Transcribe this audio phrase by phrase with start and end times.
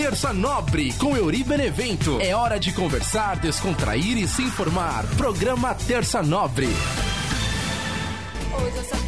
[0.00, 2.18] Terça Nobre com Euri Benevento.
[2.22, 5.04] É hora de conversar, descontrair e se informar.
[5.18, 6.68] Programa Terça Nobre.
[8.50, 8.99] Hoje eu só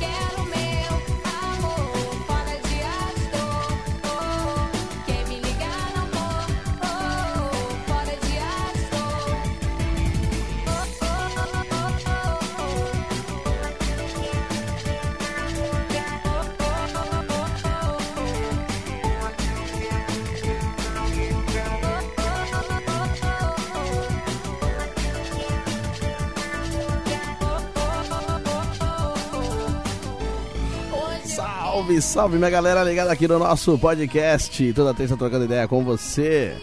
[32.12, 34.74] Salve, minha galera ligada aqui no nosso podcast.
[34.74, 36.54] Toda terça trocando ideia com você.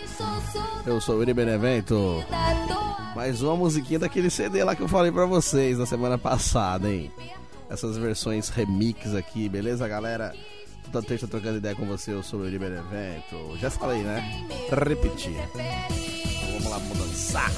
[0.86, 2.24] Eu sou o Uri Benevento.
[3.16, 7.12] Mais uma musiquinha daquele CD lá que eu falei pra vocês na semana passada, hein?
[7.68, 10.36] Essas versões remix aqui, beleza, galera?
[10.92, 13.58] Toda terça trocando ideia com você, eu sou o Uri Benevento.
[13.58, 14.46] Já falei, né?
[14.70, 15.34] Repetir.
[16.52, 17.52] Vamos lá, vamos dançar.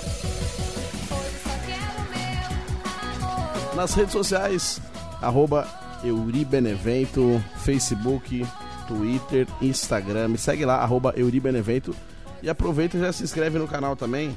[3.76, 4.82] Nas redes sociais,
[5.21, 8.46] arroba Euribenevento, Facebook,
[8.88, 10.30] Twitter, Instagram.
[10.30, 11.96] Me segue lá, arroba Euribenevento.
[12.44, 14.35] E aproveita e já se inscreve no canal também,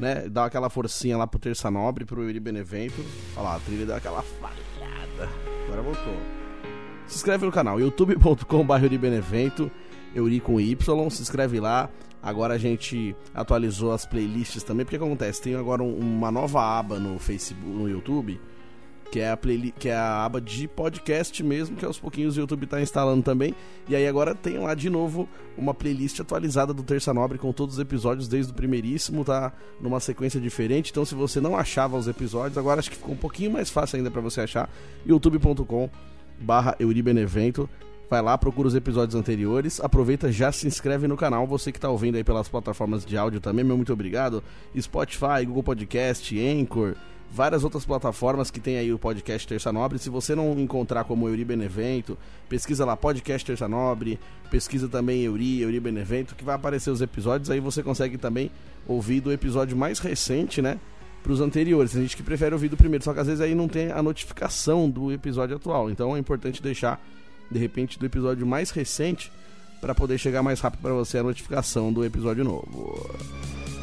[0.00, 0.26] né?
[0.30, 3.04] Dá aquela forcinha lá pro Terça Nobre, pro Euribenevento.
[3.36, 5.28] Olha lá, a trilha deu aquela falhada.
[5.66, 6.16] Agora voltou.
[7.06, 9.70] Se inscreve no canal, youtube.com.br Euribenevento,
[10.14, 11.90] Euri com Y, se inscreve lá.
[12.22, 15.42] Agora a gente atualizou as playlists também, porque acontece?
[15.42, 18.40] Tem agora um- uma nova aba no Facebook, no YouTube,
[19.14, 22.40] que é a playlist, que é a aba de podcast mesmo, que aos pouquinhos o
[22.40, 23.54] YouTube tá instalando também.
[23.88, 27.76] E aí agora tem lá de novo uma playlist atualizada do Terça Nobre com todos
[27.76, 30.90] os episódios desde o primeiríssimo, tá numa sequência diferente.
[30.90, 33.98] Então se você não achava os episódios, agora acho que ficou um pouquinho mais fácil
[33.98, 34.68] ainda para você achar.
[35.06, 35.88] youtube.com
[36.40, 37.70] barra Euribenevento.
[38.10, 41.46] Vai lá, procura os episódios anteriores, aproveita, já se inscreve no canal.
[41.46, 44.42] Você que tá ouvindo aí pelas plataformas de áudio também, meu muito obrigado.
[44.76, 46.96] Spotify, Google Podcast, Anchor,
[47.34, 49.98] várias outras plataformas que tem aí o podcast Terça Nobre.
[49.98, 52.16] Se você não encontrar como Euri Benevento,
[52.48, 54.20] pesquisa lá podcast Terça Nobre,
[54.52, 57.50] pesquisa também Euri, Euri Benevento, que vai aparecer os episódios.
[57.50, 58.52] Aí você consegue também
[58.86, 60.78] ouvir do episódio mais recente, né?
[61.24, 61.90] Para os anteriores.
[61.90, 64.00] Tem gente que prefere ouvir do primeiro, só que às vezes aí não tem a
[64.00, 65.90] notificação do episódio atual.
[65.90, 67.04] Então é importante deixar,
[67.50, 69.32] de repente, do episódio mais recente
[69.80, 73.73] para poder chegar mais rápido para você a notificação do episódio novo.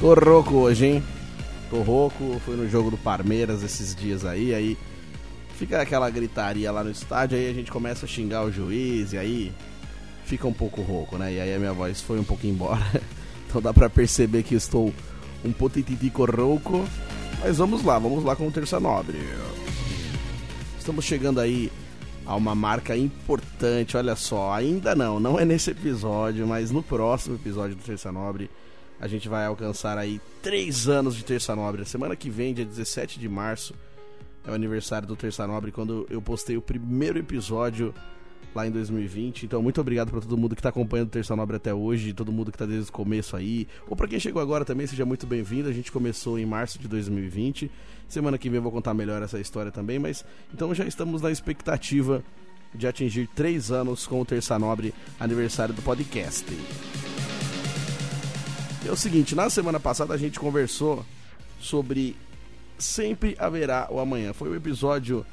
[0.00, 1.02] Tô rouco hoje, hein?
[1.68, 4.78] Tô rouco, fui no jogo do Palmeiras esses dias aí, aí
[5.56, 9.18] fica aquela gritaria lá no estádio, aí a gente começa a xingar o juiz, e
[9.18, 9.52] aí
[10.24, 11.34] fica um pouco rouco, né?
[11.34, 12.80] E aí a minha voz foi um pouco embora.
[13.46, 14.94] Então dá pra perceber que estou
[15.44, 16.84] um potititico rouco.
[17.40, 19.18] Mas vamos lá, vamos lá com o Terça Nobre.
[20.78, 21.68] Estamos chegando aí
[22.24, 27.34] a uma marca importante, olha só, ainda não, não é nesse episódio, mas no próximo
[27.34, 28.48] episódio do Terça Nobre
[29.00, 31.84] a gente vai alcançar aí três anos de Terça Nobre.
[31.86, 33.74] Semana que vem, dia 17 de março,
[34.44, 37.94] é o aniversário do Terça Nobre, quando eu postei o primeiro episódio
[38.54, 39.44] lá em 2020.
[39.44, 42.30] Então, muito obrigado para todo mundo que tá acompanhando o Terça Nobre até hoje, todo
[42.30, 43.66] mundo que tá desde o começo aí.
[43.88, 45.68] Ou para quem chegou agora também, seja muito bem-vindo.
[45.68, 47.70] A gente começou em março de 2020.
[48.06, 51.30] Semana que vem eu vou contar melhor essa história também, mas então já estamos na
[51.30, 52.22] expectativa
[52.74, 56.44] de atingir três anos com o Terça Nobre, aniversário do podcast.
[58.86, 61.04] É o seguinte, na semana passada a gente conversou
[61.60, 62.16] sobre
[62.78, 64.32] Sempre Haverá o Amanhã.
[64.32, 65.24] Foi o episódio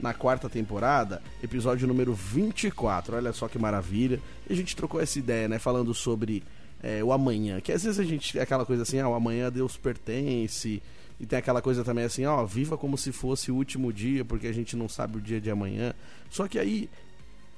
[0.00, 3.16] na quarta temporada, episódio número 24.
[3.16, 4.20] Olha só que maravilha.
[4.48, 5.58] E a gente trocou essa ideia, né?
[5.58, 6.42] Falando sobre
[6.82, 7.60] é, o amanhã.
[7.60, 10.82] Que às vezes a gente tem aquela coisa assim, ah, o amanhã Deus pertence.
[11.20, 14.46] E tem aquela coisa também assim, ó, viva como se fosse o último dia, porque
[14.46, 15.92] a gente não sabe o dia de amanhã.
[16.30, 16.88] Só que aí,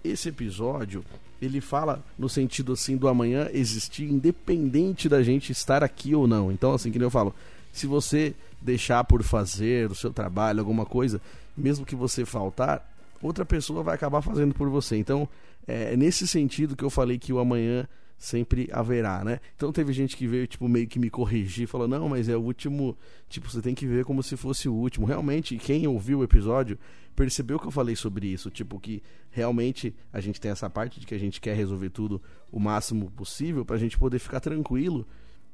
[0.06, 1.04] esse episódio,
[1.40, 6.50] ele fala no sentido assim do amanhã existir independente da gente estar aqui ou não.
[6.50, 7.34] Então, assim, que eu falo,
[7.72, 11.20] se você deixar por fazer o seu trabalho, alguma coisa,
[11.56, 12.90] mesmo que você faltar,
[13.22, 14.96] outra pessoa vai acabar fazendo por você.
[14.96, 15.28] Então,
[15.66, 17.86] é nesse sentido que eu falei que o amanhã
[18.18, 19.40] sempre haverá, né?
[19.54, 22.40] Então teve gente que veio, tipo, meio que me corrigir, falou, não, mas é o
[22.40, 22.96] último,
[23.28, 25.06] tipo, você tem que ver como se fosse o último.
[25.06, 26.78] Realmente, quem ouviu o episódio
[27.14, 31.06] percebeu que eu falei sobre isso, tipo, que realmente a gente tem essa parte de
[31.06, 32.20] que a gente quer resolver tudo
[32.50, 35.06] o máximo possível pra gente poder ficar tranquilo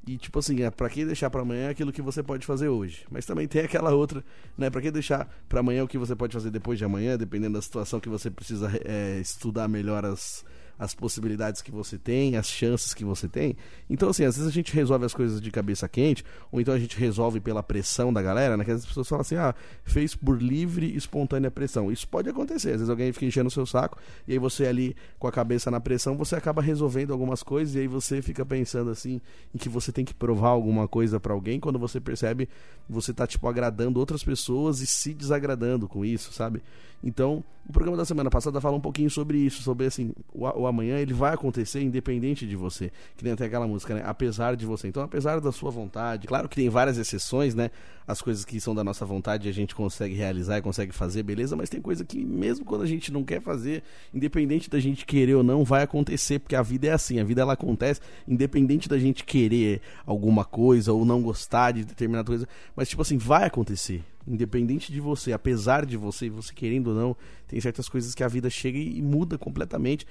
[0.07, 3.05] e tipo assim, é para que deixar para amanhã aquilo que você pode fazer hoje.
[3.09, 4.25] Mas também tem aquela outra,
[4.59, 4.69] né?
[4.69, 7.63] Para que deixar para amanhã o que você pode fazer depois de amanhã, dependendo da
[7.63, 10.45] situação que você precisa é, estudar melhor as,
[10.83, 13.57] as possibilidades que você tem, as chances que você tem.
[13.89, 16.79] Então, assim, às vezes a gente resolve as coisas de cabeça quente, ou então a
[16.79, 18.65] gente resolve pela pressão da galera, né?
[18.65, 21.93] Que as pessoas falam assim, ah, fez por livre e espontânea pressão.
[21.93, 22.71] Isso pode acontecer.
[22.71, 23.97] Às vezes alguém fica enchendo o seu saco,
[24.27, 27.79] e aí você ali com a cabeça na pressão, você acaba resolvendo algumas coisas, e
[27.79, 29.21] aí você fica pensando assim,
[29.55, 32.49] em que você tem que provar alguma coisa para alguém, quando você percebe,
[32.91, 36.61] você tá, tipo, agradando outras pessoas e se desagradando com isso, sabe?
[37.03, 40.67] Então, o programa da semana passada fala um pouquinho sobre isso, sobre assim, o, o
[40.67, 42.91] amanhã ele vai acontecer independente de você.
[43.17, 44.03] Que nem até aquela música, né?
[44.05, 44.89] Apesar de você.
[44.89, 47.71] Então, apesar da sua vontade, claro que tem várias exceções, né?
[48.07, 51.55] As coisas que são da nossa vontade a gente consegue realizar e consegue fazer, beleza,
[51.55, 53.83] mas tem coisa que mesmo quando a gente não quer fazer,
[54.13, 57.43] independente da gente querer ou não, vai acontecer, porque a vida é assim, a vida
[57.43, 62.89] ela acontece independente da gente querer alguma coisa ou não gostar de determinada coisa, mas
[62.89, 64.03] tipo assim, vai acontecer.
[64.27, 67.17] Independente de você, apesar de você, você querendo ou não,
[67.49, 70.07] tem certas coisas que a vida chega e, muda completamente.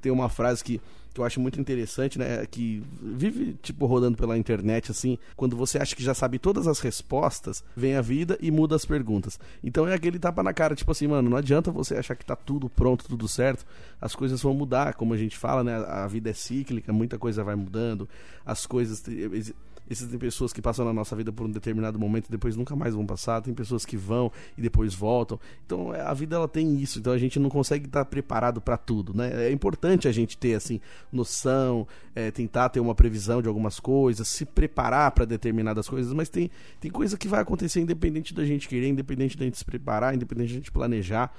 [0.00, 0.80] Tem uma frase que,
[1.14, 2.44] que eu acho muito interessante, né?
[2.44, 5.16] Que vive, tipo, rodando pela internet, assim.
[5.36, 8.84] Quando você acha que já sabe todas as respostas, vem a vida e muda as
[8.84, 9.38] perguntas.
[9.62, 12.34] Então é aquele tapa na cara, tipo assim, mano, não adianta você achar que tá
[12.34, 13.64] tudo pronto, tudo certo.
[14.00, 15.76] As coisas vão mudar, como a gente fala, né?
[15.76, 18.08] A vida é cíclica, muita coisa vai mudando.
[18.44, 19.04] As coisas.
[19.88, 22.94] Existem pessoas que passam na nossa vida por um determinado momento e depois nunca mais
[22.94, 23.40] vão passar.
[23.40, 25.38] Tem pessoas que vão e depois voltam.
[25.64, 26.98] Então é, a vida ela tem isso.
[26.98, 29.46] Então a gente não consegue estar preparado para tudo, né?
[29.46, 30.80] É importante a gente ter assim
[31.12, 36.12] noção, é, tentar ter uma previsão de algumas coisas, se preparar para determinadas coisas.
[36.12, 36.50] Mas tem
[36.80, 40.48] tem coisa que vai acontecer independente da gente querer, independente da gente se preparar, independente
[40.48, 41.32] da gente planejar.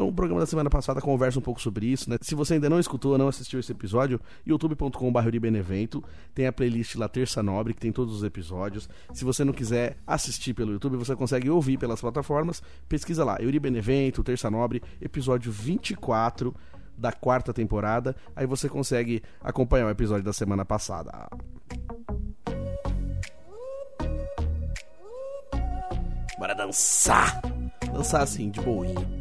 [0.00, 2.16] Então, o programa da semana passada conversa um pouco sobre isso, né?
[2.22, 6.02] Se você ainda não escutou, não assistiu esse episódio, youtube.com.br Benevento,
[6.34, 8.88] tem a playlist lá Terça Nobre, que tem todos os episódios.
[9.12, 12.62] Se você não quiser assistir pelo YouTube, você consegue ouvir pelas plataformas.
[12.88, 16.54] Pesquisa lá, Euri Benevento, Terça Nobre, episódio 24
[16.96, 18.16] da quarta temporada.
[18.34, 21.28] Aí você consegue acompanhar o episódio da semana passada.
[26.38, 27.42] Bora dançar!
[27.92, 29.19] Dançar assim, de boinha.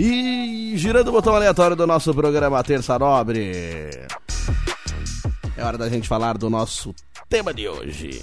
[0.00, 3.90] E girando o botão aleatório do nosso programa Terça Nobre.
[5.56, 6.94] É hora da gente falar do nosso
[7.28, 8.22] tema de hoje.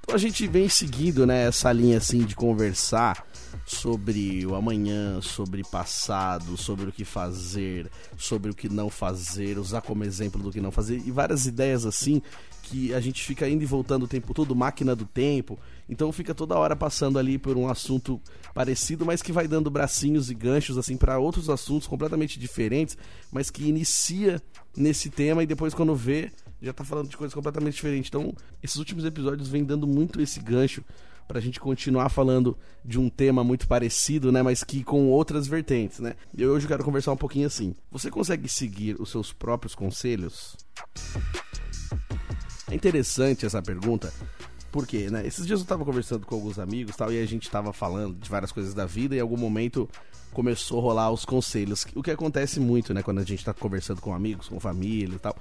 [0.00, 3.24] Então a gente vem seguindo né, essa linha assim de conversar
[3.64, 7.88] sobre o amanhã, sobre passado, sobre o que fazer,
[8.18, 11.86] sobre o que não fazer, usar como exemplo do que não fazer e várias ideias
[11.86, 12.20] assim
[12.66, 15.56] que a gente fica indo e voltando o tempo todo, máquina do tempo.
[15.88, 18.20] Então fica toda hora passando ali por um assunto
[18.52, 22.98] parecido, mas que vai dando bracinhos e ganchos assim para outros assuntos completamente diferentes,
[23.30, 24.42] mas que inicia
[24.76, 28.08] nesse tema e depois quando vê já tá falando de coisas completamente diferentes.
[28.08, 30.82] Então, esses últimos episódios vêm dando muito esse gancho
[31.28, 35.98] pra gente continuar falando de um tema muito parecido, né, mas que com outras vertentes,
[36.00, 36.14] né?
[36.36, 37.74] Eu hoje quero conversar um pouquinho assim.
[37.90, 40.56] Você consegue seguir os seus próprios conselhos?
[42.68, 44.12] É interessante essa pergunta,
[44.72, 47.72] porque, né, esses dias eu tava conversando com alguns amigos, tal, e a gente tava
[47.72, 49.88] falando de várias coisas da vida e em algum momento
[50.32, 51.86] começou a rolar os conselhos.
[51.94, 55.18] O que acontece muito, né, quando a gente tá conversando com amigos, com família e
[55.18, 55.36] tal.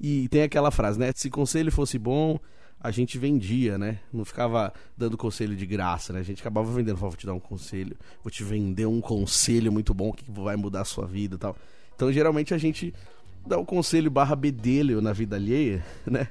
[0.00, 1.12] E tem aquela frase, né?
[1.14, 2.40] Se conselho fosse bom,
[2.80, 4.00] a gente vendia, né?
[4.12, 6.18] Não ficava dando conselho de graça, né?
[6.18, 9.94] A gente acabava vendendo, vou te dar um conselho, vou te vender um conselho muito
[9.94, 11.56] bom que vai mudar a sua vida e tal.
[11.94, 12.92] Então, geralmente, a gente
[13.46, 16.26] dá o conselho barra bedelho na vida alheia, né?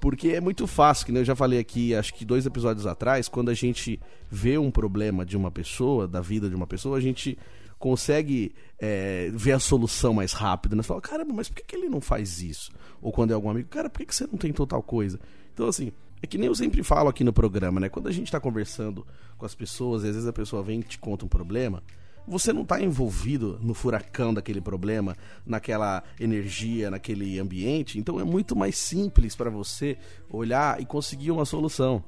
[0.00, 3.28] Porque é muito fácil, que nem eu já falei aqui, acho que dois episódios atrás,
[3.28, 3.98] quando a gente
[4.30, 7.38] vê um problema de uma pessoa, da vida de uma pessoa, a gente
[7.78, 10.82] consegue é, ver a solução mais rápido, né?
[10.82, 12.70] Você fala, caramba, mas por que, ele não faz isso?
[13.00, 15.18] Ou quando é algum amigo, cara, por que, você não tentou tal coisa?
[15.52, 17.88] Então, assim, é que nem eu sempre falo aqui no programa, né?
[17.88, 20.98] Quando a gente tá conversando com as pessoas, às vezes a pessoa vem e te
[20.98, 21.82] conta um problema,
[22.26, 28.56] você não tá envolvido no furacão daquele problema, naquela energia, naquele ambiente, então é muito
[28.56, 29.96] mais simples para você
[30.28, 32.02] olhar e conseguir uma solução.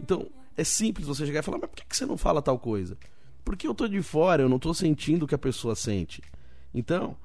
[0.00, 0.26] Então,
[0.56, 2.96] é simples você chegar e falar, mas por que, você não fala tal coisa?
[3.44, 6.22] Porque eu tô de fora, eu não tô sentindo o que a pessoa sente.
[6.74, 7.16] Então,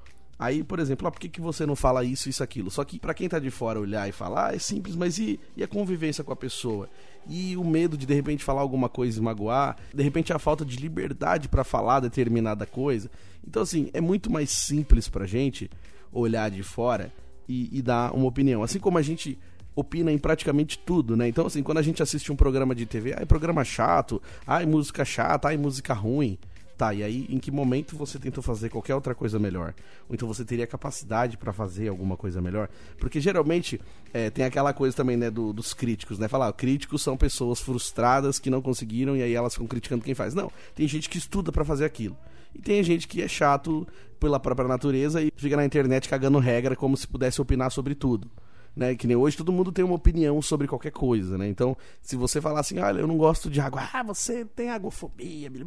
[0.42, 2.70] aí, por exemplo, ah, por que, que você não fala isso, isso, aquilo?
[2.70, 5.38] Só que para quem tá de fora olhar e falar, ah, é simples, mas e,
[5.56, 6.88] e a convivência com a pessoa?
[7.28, 9.76] E o medo de de repente falar alguma coisa e magoar?
[9.94, 13.08] De repente a falta de liberdade para falar determinada coisa?
[13.46, 15.70] Então, assim, é muito mais simples pra gente
[16.12, 17.12] olhar de fora
[17.48, 18.62] e, e dar uma opinião.
[18.62, 19.38] Assim como a gente
[19.74, 21.28] opina em praticamente tudo, né?
[21.28, 25.04] Então, assim, quando a gente assiste um programa de TV, ai, programa chato, ai, música
[25.04, 26.38] chata, ai, música ruim,
[26.82, 29.72] Tá, e aí em que momento você tentou fazer qualquer outra coisa melhor?
[30.08, 32.68] Ou então você teria capacidade pra fazer alguma coisa melhor?
[32.98, 33.80] Porque geralmente
[34.12, 36.26] é, tem aquela coisa também, né, do- dos críticos, né?
[36.26, 40.12] Falar, ó, críticos são pessoas frustradas que não conseguiram e aí elas ficam criticando quem
[40.12, 40.34] faz.
[40.34, 42.16] Não, tem gente que estuda pra fazer aquilo.
[42.52, 43.86] E tem gente que é chato
[44.18, 48.28] pela própria natureza e fica na internet cagando regra como se pudesse opinar sobre tudo.
[48.74, 48.94] Né?
[48.94, 51.46] Que nem hoje todo mundo tem uma opinião sobre qualquer coisa, né?
[51.46, 55.50] Então, se você falar assim, olha, eu não gosto de água, ah, você tem agofobia,
[55.50, 55.64] blá.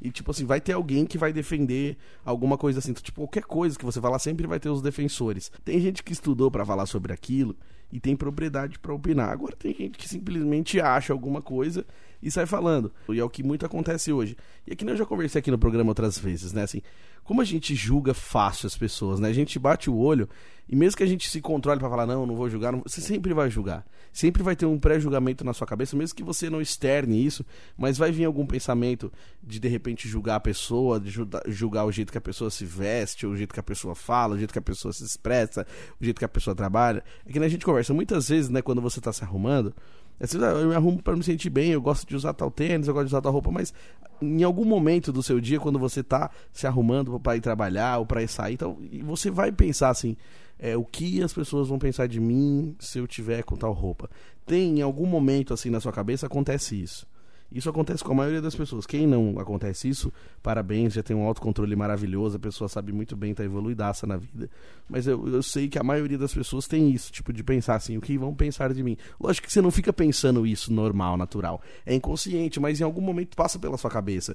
[0.00, 2.90] e tipo assim, vai ter alguém que vai defender alguma coisa assim.
[2.90, 5.50] Então, tipo, qualquer coisa que você falar sempre vai ter os defensores.
[5.64, 7.56] Tem gente que estudou pra falar sobre aquilo
[7.92, 9.28] e tem propriedade pra opinar.
[9.28, 11.84] Agora tem gente que simplesmente acha alguma coisa
[12.22, 12.90] e sai falando.
[13.10, 14.36] E é o que muito acontece hoje.
[14.66, 16.62] E aqui eu já conversei aqui no programa outras vezes, né?
[16.62, 16.80] Assim,
[17.22, 19.28] como a gente julga fácil as pessoas, né?
[19.28, 20.28] A gente bate o olho
[20.72, 23.02] e mesmo que a gente se controle pra falar, não, não vou julgar, não- você
[23.02, 23.84] sempre vai julgar.
[24.10, 27.44] Sempre vai ter um pré-julgamento na sua cabeça, mesmo que você não externe isso,
[27.76, 29.12] mas vai vir algum pensamento
[29.42, 32.64] de de repente julgar a pessoa, de julga- julgar o jeito que a pessoa se
[32.64, 35.66] veste, o jeito que a pessoa fala, o jeito que a pessoa se expressa,
[36.00, 37.04] o jeito que a pessoa trabalha.
[37.26, 39.74] É que nem a gente conversa muitas vezes, né, quando você tá se arrumando,
[40.18, 42.50] às vezes, ah, eu me arrumo pra me sentir bem, eu gosto de usar tal
[42.50, 43.74] tênis, eu gosto de usar tal roupa, mas
[44.22, 48.06] em algum momento do seu dia, quando você tá se arrumando pra ir trabalhar ou
[48.06, 50.16] pra ir sair, então, você vai pensar assim,
[50.62, 54.08] é, o que as pessoas vão pensar de mim se eu tiver com tal roupa.
[54.46, 57.04] Tem em algum momento assim na sua cabeça acontece isso.
[57.50, 58.86] Isso acontece com a maioria das pessoas.
[58.86, 63.34] Quem não acontece isso, parabéns, já tem um autocontrole maravilhoso, a pessoa sabe muito bem,
[63.34, 64.48] tá evoluidaça na vida.
[64.88, 67.98] Mas eu, eu sei que a maioria das pessoas tem isso, tipo, de pensar assim,
[67.98, 68.96] o que vão pensar de mim?
[69.20, 71.60] Lógico que você não fica pensando isso normal, natural.
[71.84, 74.34] É inconsciente, mas em algum momento passa pela sua cabeça.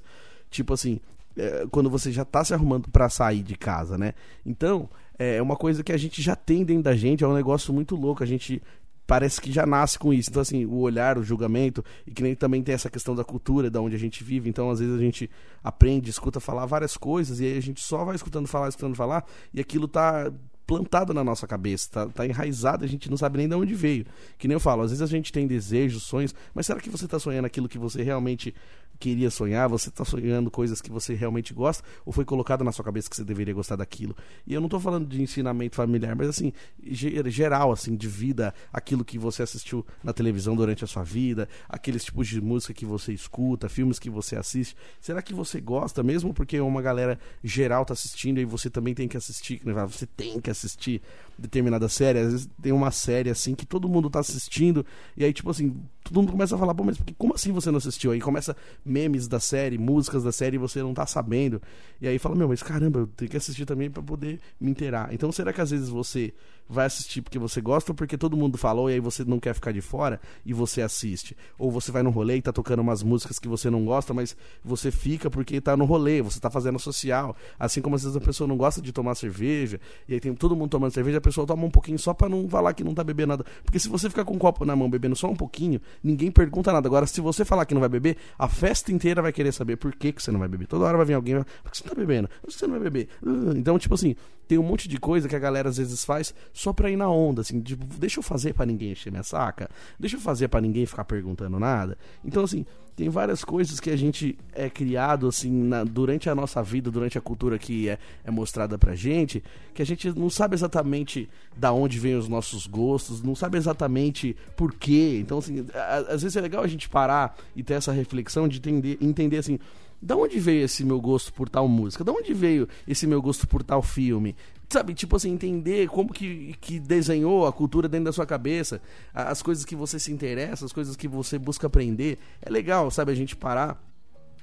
[0.51, 0.99] Tipo assim,
[1.37, 4.13] é, quando você já tá se arrumando pra sair de casa, né?
[4.45, 7.73] Então, é uma coisa que a gente já tem dentro da gente, é um negócio
[7.73, 8.23] muito louco.
[8.23, 8.61] A gente
[9.07, 10.29] parece que já nasce com isso.
[10.29, 13.71] Então, assim, o olhar, o julgamento, e que nem também tem essa questão da cultura,
[13.71, 14.49] da onde a gente vive.
[14.49, 15.29] Então, às vezes a gente
[15.63, 19.25] aprende, escuta falar várias coisas, e aí a gente só vai escutando falar, escutando falar,
[19.53, 20.31] e aquilo tá
[20.67, 24.05] plantado na nossa cabeça, tá, tá enraizado, a gente não sabe nem de onde veio.
[24.37, 27.07] Que nem eu falo, às vezes a gente tem desejos, sonhos, mas será que você
[27.07, 28.53] tá sonhando aquilo que você realmente
[28.97, 29.67] queria sonhar?
[29.69, 31.83] Você tá sonhando coisas que você realmente gosta?
[32.05, 34.15] Ou foi colocado na sua cabeça que você deveria gostar daquilo?
[34.45, 36.51] E eu não tô falando de ensinamento familiar, mas assim,
[36.83, 41.47] ge- geral, assim, de vida, aquilo que você assistiu na televisão durante a sua vida,
[41.69, 44.75] aqueles tipos de música que você escuta, filmes que você assiste.
[44.99, 49.07] Será que você gosta mesmo porque uma galera geral tá assistindo e você também tem
[49.07, 49.61] que assistir?
[49.63, 49.73] né?
[49.85, 51.01] Você tem que assistir
[51.37, 52.19] determinada série.
[52.19, 54.85] Às vezes tem uma série assim que todo mundo tá assistindo
[55.15, 57.77] e aí, tipo assim, todo mundo começa a falar, pô, mas como assim você não
[57.77, 58.11] assistiu?
[58.11, 58.55] Aí começa
[58.87, 61.61] memes da série, músicas da série e você não tá sabendo.
[62.01, 65.13] E aí fala, meu, mas caramba, eu tenho que assistir também pra poder me inteirar.
[65.13, 66.33] Então será que às vezes você
[66.69, 69.53] vai assistir porque você gosta ou porque todo mundo falou e aí você não quer
[69.53, 71.35] ficar de fora e você assiste?
[71.57, 74.35] Ou você vai no rolê e tá tocando umas músicas que você não gosta, mas
[74.63, 77.35] você fica porque tá no rolê, você tá fazendo social.
[77.59, 80.55] Assim como às vezes a pessoa não gosta de tomar cerveja, e aí tem todo
[80.55, 83.03] mundo tomando cerveja, a pessoa toma um pouquinho só pra não falar que não tá
[83.03, 83.45] bebendo nada.
[83.63, 86.71] Porque se você ficar com um copo na mão bebendo só um pouquinho, ninguém pergunta
[86.71, 86.87] nada.
[86.87, 89.93] Agora, se você falar que não vai beber, a festa inteira vai querer saber por
[89.95, 90.67] que, que você não vai beber.
[90.67, 92.27] Toda hora vai vir alguém, por que você não tá bebendo?
[92.41, 93.09] Por que você não vai beber?
[93.55, 94.15] Então, tipo assim,
[94.47, 97.09] tem um monte de coisa que a galera às vezes faz só pra ir na
[97.09, 100.61] onda, assim, tipo, deixa eu fazer pra ninguém encher minha saca, deixa eu fazer pra
[100.61, 101.97] ninguém ficar perguntando nada.
[102.23, 106.63] Então, assim, tem várias coisas que a gente é criado, assim, na- durante a nossa
[106.63, 110.55] vida, durante a cultura que é, é mostrada pra gente, que a gente não sabe
[110.55, 115.19] exatamente da onde vêm os nossos gostos, não sabe exatamente por quê.
[115.21, 118.57] Então, assim, a- às vezes é legal a gente parar e ter essa reflexão de
[118.57, 119.59] entender, entender assim,
[120.01, 122.03] da onde veio esse meu gosto por tal música?
[122.03, 124.35] Da onde veio esse meu gosto por tal filme?
[124.69, 128.81] Sabe, tipo assim, entender como que, que desenhou a cultura dentro da sua cabeça,
[129.13, 132.19] as coisas que você se interessa, as coisas que você busca aprender.
[132.41, 133.81] É legal, sabe, a gente parar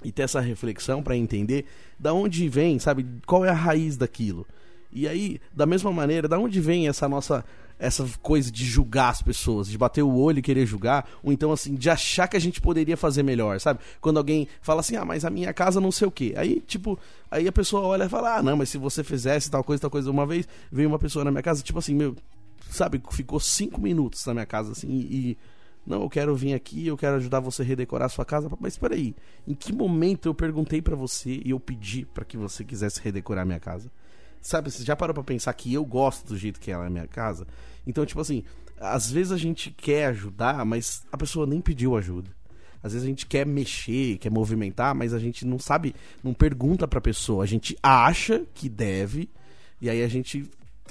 [0.03, 1.67] e ter essa reflexão pra entender
[1.99, 4.47] da onde vem, sabe, qual é a raiz daquilo.
[4.91, 7.45] E aí, da mesma maneira, da onde vem essa nossa
[7.79, 11.53] essa coisa de julgar as pessoas, de bater o olho e querer julgar, ou então
[11.53, 13.81] assim, de achar que a gente poderia fazer melhor, sabe?
[14.01, 16.35] Quando alguém fala assim: "Ah, mas a minha casa não sei o quê".
[16.37, 16.99] Aí, tipo,
[17.31, 19.91] aí a pessoa olha e fala: "Ah, não, mas se você fizesse tal coisa, tal
[19.91, 22.17] coisa uma vez, veio uma pessoa na minha casa, tipo assim, meu,
[22.71, 25.37] sabe, ficou cinco minutos na minha casa assim e,
[25.87, 28.51] não, eu quero vir aqui, eu quero ajudar você a redecorar a sua casa.
[28.59, 29.15] Mas peraí,
[29.47, 33.43] em que momento eu perguntei pra você e eu pedi pra que você quisesse redecorar
[33.43, 33.91] a minha casa?
[34.45, 36.91] Sabe, você já parou pra pensar que eu gosto do jeito que ela é a
[36.91, 37.47] minha casa?
[37.87, 38.45] Então, tipo assim,
[38.79, 42.31] às vezes a gente quer ajudar, mas a pessoa nem pediu ajuda.
[42.83, 46.87] Às vezes a gente quer mexer, quer movimentar, mas a gente não sabe, não pergunta
[46.87, 47.43] pra pessoa.
[47.43, 49.31] A gente acha que deve,
[49.81, 50.45] e aí a gente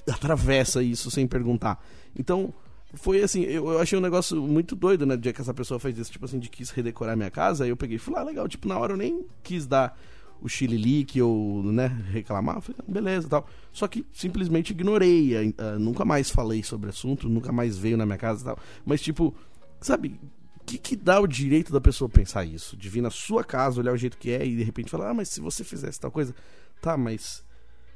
[0.10, 1.80] atravessa isso sem perguntar.
[2.18, 2.52] Então,
[2.96, 5.16] foi assim, eu, eu achei um negócio muito doido, né?
[5.16, 7.70] Do dia que essa pessoa fez isso, tipo assim, de quis redecorar minha casa, aí
[7.70, 9.96] eu peguei e falei, ah, legal, tipo, na hora eu nem quis dar
[10.44, 13.48] o chililique ou, né, reclamar, falei, "Ah, beleza tal.
[13.72, 18.06] Só que simplesmente ignorei, ah, nunca mais falei sobre o assunto, nunca mais veio na
[18.06, 18.60] minha casa e tal.
[18.86, 19.34] Mas, tipo,
[19.80, 20.20] sabe,
[20.60, 22.76] o que, que dá o direito da pessoa pensar isso?
[22.76, 25.14] De vir na sua casa, olhar o jeito que é e de repente falar, ah,
[25.14, 26.36] mas se você fizesse tal coisa,
[26.82, 27.44] tá, mas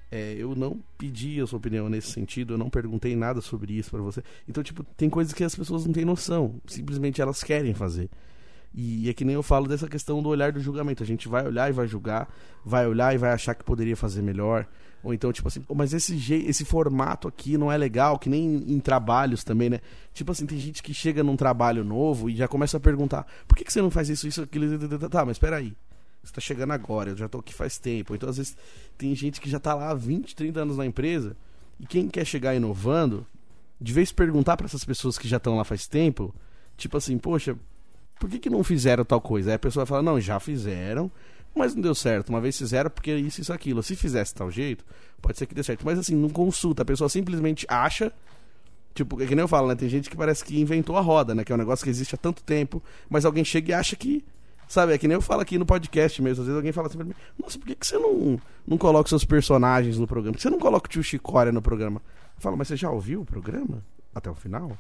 [0.09, 3.91] é, eu não pedi a sua opinião nesse sentido, eu não perguntei nada sobre isso
[3.91, 4.23] pra você.
[4.47, 8.09] Então, tipo, tem coisas que as pessoas não têm noção, simplesmente elas querem fazer.
[8.73, 11.01] E é que nem eu falo dessa questão do olhar do julgamento.
[11.01, 12.29] A gente vai olhar e vai julgar,
[12.63, 14.67] vai olhar e vai achar que poderia fazer melhor.
[15.03, 18.29] Ou então, tipo assim, "Pô, mas esse, je- esse formato aqui não é legal, que
[18.29, 19.79] nem em, trabalhos também, né?
[20.13, 23.55] Tipo assim, tem gente que chega num trabalho novo e já começa a perguntar: por
[23.57, 24.67] que, que você não faz isso, isso, aquilo?
[25.09, 25.73] Tá, mas peraí.
[26.23, 28.13] Você tá chegando agora, eu já tô aqui faz tempo.
[28.13, 28.57] Então, às vezes,
[28.97, 31.37] tem gente que já tá lá há 20, 30 anos na empresa.
[31.79, 33.25] E quem quer chegar inovando,
[33.79, 36.35] de vez perguntar pra essas pessoas que já estão lá faz tempo,
[36.75, 37.55] tipo assim, poxa,
[38.19, 39.51] por que, que não fizeram tal coisa?
[39.51, 41.11] Aí a pessoa fala, não, já fizeram,
[41.55, 42.29] mas não deu certo.
[42.29, 43.81] Uma vez fizeram porque isso, isso, aquilo.
[43.81, 44.85] Se fizesse tal jeito,
[45.21, 45.85] pode ser que dê certo.
[45.85, 46.83] Mas assim, não consulta.
[46.83, 48.11] A pessoa simplesmente acha.
[48.93, 49.75] Tipo, é que nem eu falo, né?
[49.75, 51.43] Tem gente que parece que inventou a roda, né?
[51.43, 54.23] Que é um negócio que existe há tanto tempo, mas alguém chega e acha que.
[54.67, 56.41] Sabe, é que nem eu falo aqui no podcast mesmo.
[56.41, 59.07] Às vezes alguém fala assim pra mim: Nossa, por que, que você não, não coloca
[59.07, 60.33] seus personagens no programa?
[60.33, 62.01] Por que você não coloca o tio Chicória no programa?
[62.37, 63.83] Eu falo, mas você já ouviu o programa?
[64.13, 64.77] Até o final?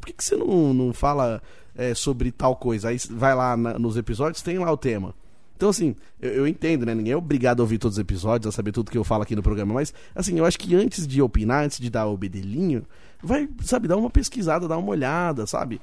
[0.00, 1.42] Por que, que você não, não fala
[1.76, 2.88] é, sobre tal coisa?
[2.88, 5.14] Aí vai lá na- nos episódios, tem lá o tema.
[5.56, 6.94] Então, assim, eu, eu entendo, né?
[6.94, 9.34] Ninguém é obrigado a ouvir todos os episódios, a saber tudo que eu falo aqui
[9.34, 9.74] no programa.
[9.74, 12.86] Mas, assim, eu acho que antes de opinar, antes de dar o bedelinho,
[13.22, 15.80] vai, sabe, dar uma pesquisada, dar uma olhada, sabe?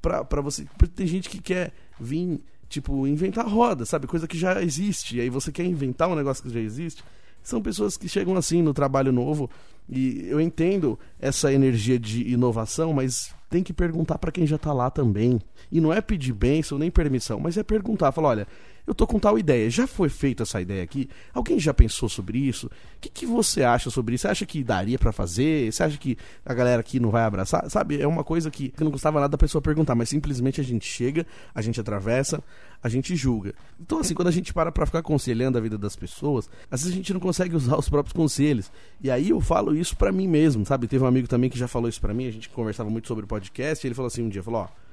[0.00, 0.64] Pra, pra você.
[0.78, 4.06] porque Tem gente que quer vir, tipo, inventar roda, sabe?
[4.06, 5.16] Coisa que já existe.
[5.16, 7.02] E aí você quer inventar um negócio que já existe.
[7.42, 9.50] São pessoas que chegam assim no trabalho novo.
[9.88, 14.72] E eu entendo essa energia de inovação, mas tem que perguntar pra quem já tá
[14.72, 15.40] lá também.
[15.70, 18.48] E não é pedir bênção nem permissão, mas é perguntar, falar, olha,
[18.86, 21.08] eu tô com tal ideia, já foi feita essa ideia aqui?
[21.34, 22.66] Alguém já pensou sobre isso?
[22.66, 24.22] O que, que você acha sobre isso?
[24.22, 25.72] Você acha que daria pra fazer?
[25.72, 27.68] Você acha que a galera aqui não vai abraçar?
[27.68, 30.86] Sabe, é uma coisa que, não custava nada a pessoa perguntar, mas simplesmente a gente
[30.86, 32.42] chega, a gente atravessa,
[32.82, 33.54] a gente julga.
[33.80, 36.92] Então, assim, quando a gente para pra ficar aconselhando a vida das pessoas, às vezes
[36.92, 38.70] a gente não consegue usar os próprios conselhos.
[39.02, 40.86] E aí eu falo isso pra mim mesmo, sabe?
[40.86, 43.26] Teve um amigo também que já falou isso pra mim, a gente conversava muito sobre
[43.26, 44.85] podcast, e ele falou assim um dia, falou, ó,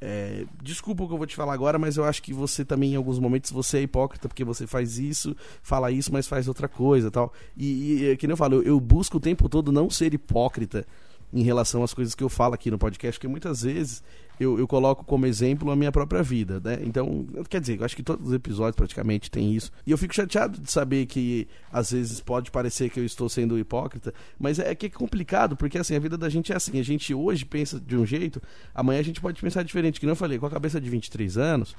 [0.00, 2.92] é, desculpa o que eu vou te falar agora, mas eu acho que você também,
[2.92, 6.68] em alguns momentos, você é hipócrita, porque você faz isso, fala isso, mas faz outra
[6.68, 7.32] coisa tal.
[7.56, 10.12] E, e é que nem eu falo, eu, eu busco o tempo todo não ser
[10.12, 10.86] hipócrita
[11.32, 14.02] em relação às coisas que eu falo aqui no podcast, porque muitas vezes
[14.38, 16.78] eu, eu coloco como exemplo a minha própria vida, né?
[16.82, 19.70] Então, quer dizer, eu acho que todos os episódios praticamente tem isso.
[19.86, 23.58] E eu fico chateado de saber que às vezes pode parecer que eu estou sendo
[23.58, 26.84] hipócrita, mas é que é complicado, porque assim, a vida da gente é assim, a
[26.84, 28.40] gente hoje pensa de um jeito,
[28.74, 31.38] amanhã a gente pode pensar diferente, que nem eu falei, com a cabeça de 23
[31.38, 31.74] anos,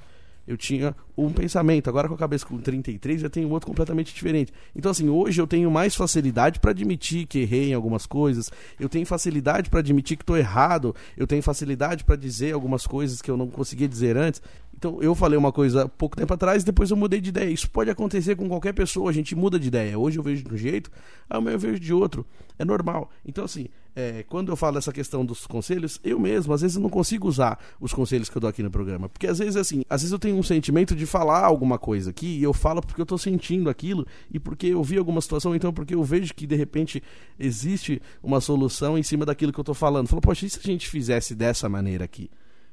[0.47, 4.53] eu tinha um pensamento, agora com a cabeça com 33 eu tenho outro completamente diferente.
[4.75, 8.87] Então assim, hoje eu tenho mais facilidade para admitir que errei em algumas coisas, eu
[8.87, 13.29] tenho facilidade para admitir que estou errado, eu tenho facilidade para dizer algumas coisas que
[13.29, 14.41] eu não conseguia dizer antes.
[14.77, 17.49] Então eu falei uma coisa pouco tempo atrás, depois eu mudei de ideia.
[17.49, 19.97] Isso pode acontecer com qualquer pessoa, a gente muda de ideia.
[19.97, 20.91] Hoje eu vejo de um jeito,
[21.29, 22.25] amanhã eu vejo de outro.
[22.59, 23.09] É normal.
[23.25, 23.67] Então assim,
[23.99, 27.59] é, quando eu falo essa questão dos conselhos, eu mesmo, às vezes, não consigo usar
[27.81, 29.09] os conselhos que eu dou aqui no programa.
[29.09, 32.27] Porque às vezes, assim, às vezes eu tenho um sentimento de falar alguma coisa aqui
[32.27, 35.73] e eu falo porque eu tô sentindo aquilo e porque eu vi alguma situação, então
[35.73, 37.01] porque eu vejo que de repente
[37.39, 40.07] existe uma solução em cima daquilo que eu tô falando.
[40.07, 42.29] Falo, poxa, e se a gente fizesse dessa maneira aqui?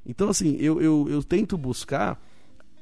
[0.06, 2.20] Então, assim, eu, eu, eu tento buscar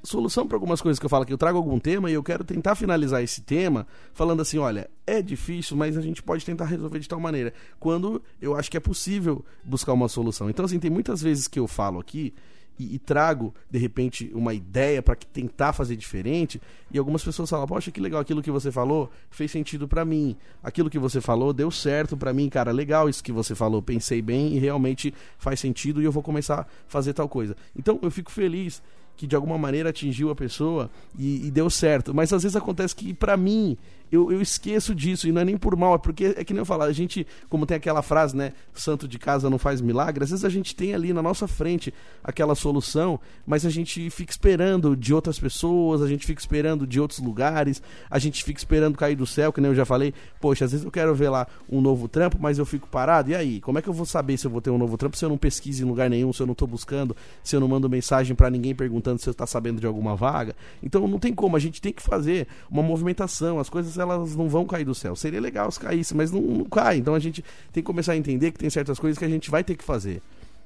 [0.05, 2.43] solução para algumas coisas que eu falo que eu trago algum tema e eu quero
[2.43, 6.99] tentar finalizar esse tema falando assim, olha, é difícil, mas a gente pode tentar resolver
[6.99, 10.51] de tal maneira, quando eu acho que é possível buscar uma solução.
[10.51, 12.35] Então assim, tem muitas vezes que eu falo aqui
[12.83, 17.66] e, e trago de repente uma ideia para tentar fazer diferente e algumas pessoas falam,
[17.66, 20.37] poxa, que legal aquilo que você falou fez sentido para mim.
[20.62, 24.21] Aquilo que você falou deu certo para mim, cara, legal isso que você falou, pensei
[24.21, 27.57] bem e realmente faz sentido e eu vou começar a fazer tal coisa.
[27.77, 28.83] Então eu fico feliz
[29.16, 32.14] que de alguma maneira atingiu a pessoa e, e deu certo.
[32.14, 33.77] Mas às vezes acontece que, pra mim,
[34.12, 36.61] eu, eu esqueço disso, e não é nem por mal, é porque é que nem
[36.61, 38.53] eu falo, a gente, como tem aquela frase, né?
[38.75, 41.94] Santo de casa não faz milagre, às vezes a gente tem ali na nossa frente
[42.22, 47.01] aquela solução, mas a gente fica esperando de outras pessoas, a gente fica esperando de
[47.01, 50.66] outros lugares, a gente fica esperando cair do céu, que nem eu já falei, poxa,
[50.66, 53.62] às vezes eu quero ver lá um novo trampo, mas eu fico parado, e aí?
[53.62, 55.31] Como é que eu vou saber se eu vou ter um novo trampo se eu
[55.31, 58.37] não pesquiso em lugar nenhum, se eu não tô buscando, se eu não mando mensagem
[58.37, 60.55] pra ninguém perguntando se eu tá sabendo de alguma vaga?
[60.83, 64.49] Então não tem como, a gente tem que fazer uma movimentação, as coisas elas não
[64.49, 65.17] vão cair do céu.
[65.17, 66.99] Seria legal se caísse, mas não, não cai.
[66.99, 69.51] Então a gente tem que começar a entender que tem certas coisas que a gente
[69.51, 70.21] vai ter que fazer.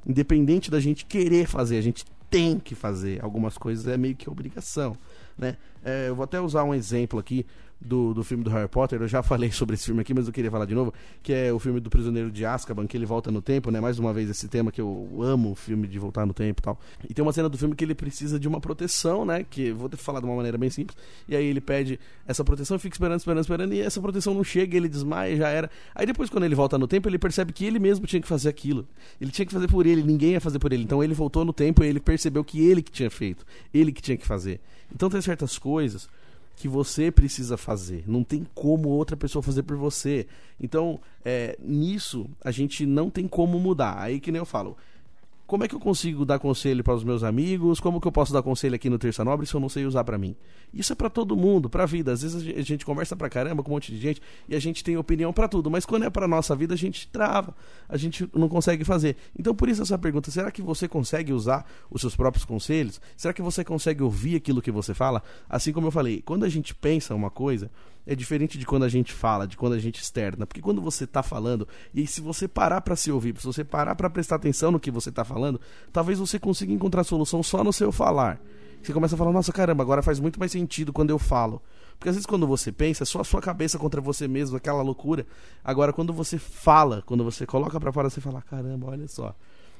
[0.06, 3.22] Independente da gente querer fazer, a gente tem que fazer.
[3.22, 4.96] Algumas coisas é meio que obrigação,
[5.38, 5.56] né?
[5.86, 7.46] É, eu vou até usar um exemplo aqui
[7.80, 9.00] do, do filme do Harry Potter.
[9.00, 11.52] Eu já falei sobre esse filme aqui, mas eu queria falar de novo, que é
[11.52, 13.78] o filme do Prisioneiro de Azkaban, que ele volta no tempo, né?
[13.78, 16.62] Mais uma vez esse tema que eu amo, o filme de voltar no tempo e
[16.64, 16.80] tal.
[17.08, 19.46] E tem uma cena do filme que ele precisa de uma proteção, né?
[19.48, 20.98] Que vou te falar de uma maneira bem simples.
[21.28, 24.76] E aí ele pede essa proteção, fica esperando, esperando, esperando, e essa proteção não chega,
[24.76, 25.70] ele desmaia, já era.
[25.94, 28.48] Aí depois, quando ele volta no tempo, ele percebe que ele mesmo tinha que fazer
[28.48, 28.88] aquilo.
[29.20, 30.82] Ele tinha que fazer por ele, ninguém ia fazer por ele.
[30.82, 34.02] Então ele voltou no tempo e ele percebeu que ele que tinha feito, ele que
[34.02, 34.60] tinha que fazer.
[34.92, 35.75] Então tem certas coisas
[36.56, 38.04] que você precisa fazer.
[38.06, 40.26] Não tem como outra pessoa fazer por você.
[40.58, 43.98] Então, é, nisso, a gente não tem como mudar.
[43.98, 44.76] Aí que nem eu falo.
[45.46, 47.78] Como é que eu consigo dar conselho para os meus amigos?
[47.78, 50.02] Como que eu posso dar conselho aqui no Terça Nobre se eu não sei usar
[50.02, 50.34] para mim?
[50.74, 52.10] Isso é para todo mundo, para a vida.
[52.10, 54.82] Às vezes a gente conversa pra caramba com um monte de gente e a gente
[54.82, 57.54] tem opinião para tudo, mas quando é para nossa vida a gente trava,
[57.88, 59.16] a gente não consegue fazer.
[59.38, 63.00] Então por isso essa pergunta, será que você consegue usar os seus próprios conselhos?
[63.16, 65.22] Será que você consegue ouvir aquilo que você fala?
[65.48, 67.70] Assim como eu falei, quando a gente pensa uma coisa,
[68.06, 70.46] é diferente de quando a gente fala, de quando a gente externa.
[70.46, 73.94] Porque quando você tá falando, e se você parar para se ouvir, se você parar
[73.94, 75.60] para prestar atenção no que você tá falando,
[75.92, 78.40] talvez você consiga encontrar solução só no seu falar.
[78.82, 81.60] Você começa a falar, nossa caramba, agora faz muito mais sentido quando eu falo.
[81.98, 84.82] Porque às vezes quando você pensa, é só a sua cabeça contra você mesmo, aquela
[84.82, 85.26] loucura.
[85.64, 89.34] Agora quando você fala, quando você coloca para fora, você fala, caramba, olha só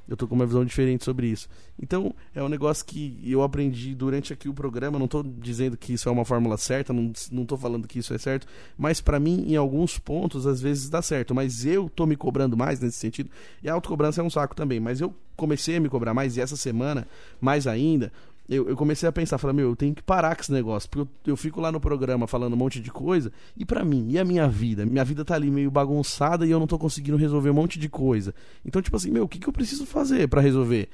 [0.09, 1.49] eu tô com uma visão diferente sobre isso.
[1.81, 5.93] Então, é um negócio que eu aprendi durante aqui o programa, não tô dizendo que
[5.93, 8.47] isso é uma fórmula certa, não, não tô falando que isso é certo,
[8.79, 12.57] mas para mim, em alguns pontos, às vezes dá certo, mas eu tô me cobrando
[12.57, 13.31] mais nesse sentido,
[13.63, 16.41] e a autocobrança é um saco também, mas eu comecei a me cobrar mais, e
[16.41, 17.07] essa semana,
[17.41, 18.13] mais ainda,
[18.49, 21.09] eu, eu comecei a pensar, falei, meu, eu tenho que parar com esse negócio, porque
[21.27, 24.19] eu, eu fico lá no programa falando um monte de coisa, e pra mim, e
[24.19, 24.87] a minha vida?
[24.87, 27.89] Minha vida tá ali meio bagunçada e eu não tô conseguindo resolver um monte de
[27.89, 28.35] coisa.
[28.65, 30.89] Então, tipo assim, meu, o que, que eu preciso fazer para resolver?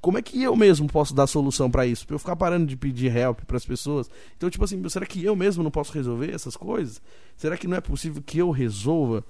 [0.00, 2.06] Como é que eu mesmo posso dar solução para isso?
[2.06, 4.10] Pra eu ficar parando de pedir help para as pessoas.
[4.36, 7.02] Então, tipo assim, será que eu mesmo não posso resolver essas coisas?
[7.36, 9.22] Será que não é possível que eu resolva?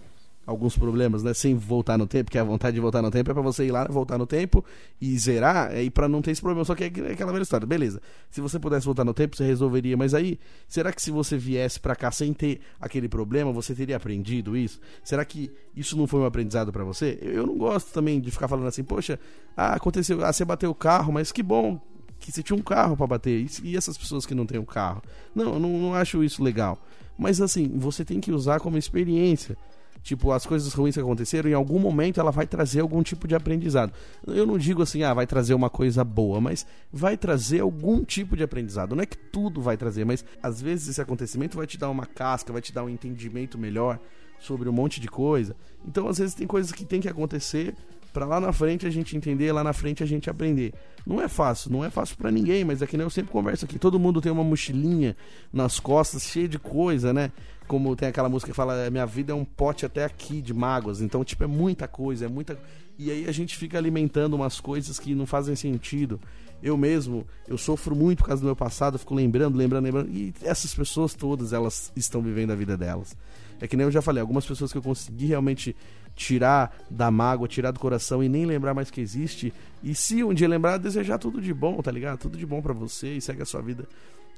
[0.50, 1.32] Alguns problemas, né?
[1.32, 3.70] Sem voltar no tempo, porque a vontade de voltar no tempo é para você ir
[3.70, 4.64] lá, voltar no tempo
[5.00, 6.64] e zerar, é, e para não ter esse problema.
[6.64, 8.02] Só que é aquela velha história, beleza.
[8.30, 11.78] Se você pudesse voltar no tempo, você resolveria, mas aí, será que se você viesse
[11.78, 14.80] para cá sem ter aquele problema, você teria aprendido isso?
[15.04, 17.18] Será que isso não foi um aprendizado para você?
[17.22, 19.18] Eu, eu não gosto também de ficar falando assim, poxa,
[19.56, 21.80] ah, aconteceu, ah, você bateu o carro, mas que bom
[22.18, 23.46] que você tinha um carro para bater.
[23.62, 25.00] E, essas pessoas que não têm um carro?
[25.34, 26.78] Não, eu não, não acho isso legal.
[27.16, 29.56] Mas assim, você tem que usar como experiência.
[30.02, 33.34] Tipo, as coisas ruins que aconteceram, em algum momento ela vai trazer algum tipo de
[33.34, 33.92] aprendizado.
[34.26, 38.36] Eu não digo assim, ah, vai trazer uma coisa boa, mas vai trazer algum tipo
[38.36, 38.96] de aprendizado.
[38.96, 42.06] Não é que tudo vai trazer, mas às vezes esse acontecimento vai te dar uma
[42.06, 43.98] casca, vai te dar um entendimento melhor
[44.38, 45.54] sobre um monte de coisa.
[45.86, 47.74] Então, às vezes tem coisas que tem que acontecer
[48.12, 50.72] para lá na frente a gente entender, lá na frente a gente aprender.
[51.06, 53.64] Não é fácil, não é fácil para ninguém, mas é que nem eu sempre converso
[53.64, 53.78] aqui.
[53.78, 55.16] Todo mundo tem uma mochilinha
[55.52, 57.32] nas costas cheia de coisa, né?
[57.66, 61.00] Como tem aquela música que fala, minha vida é um pote até aqui de mágoas.
[61.00, 62.58] Então, tipo, é muita coisa, é muita.
[62.98, 66.20] E aí a gente fica alimentando umas coisas que não fazem sentido.
[66.62, 70.10] Eu mesmo, eu sofro muito por causa do meu passado, fico lembrando, lembrando, lembrando.
[70.10, 73.16] E essas pessoas todas, elas estão vivendo a vida delas.
[73.60, 75.76] É que nem eu já falei, algumas pessoas que eu consegui realmente
[76.16, 79.52] tirar da mágoa, tirar do coração e nem lembrar mais que existe.
[79.82, 82.18] E se um dia lembrar, desejar tudo de bom, tá ligado?
[82.18, 83.86] Tudo de bom para você e segue a sua vida,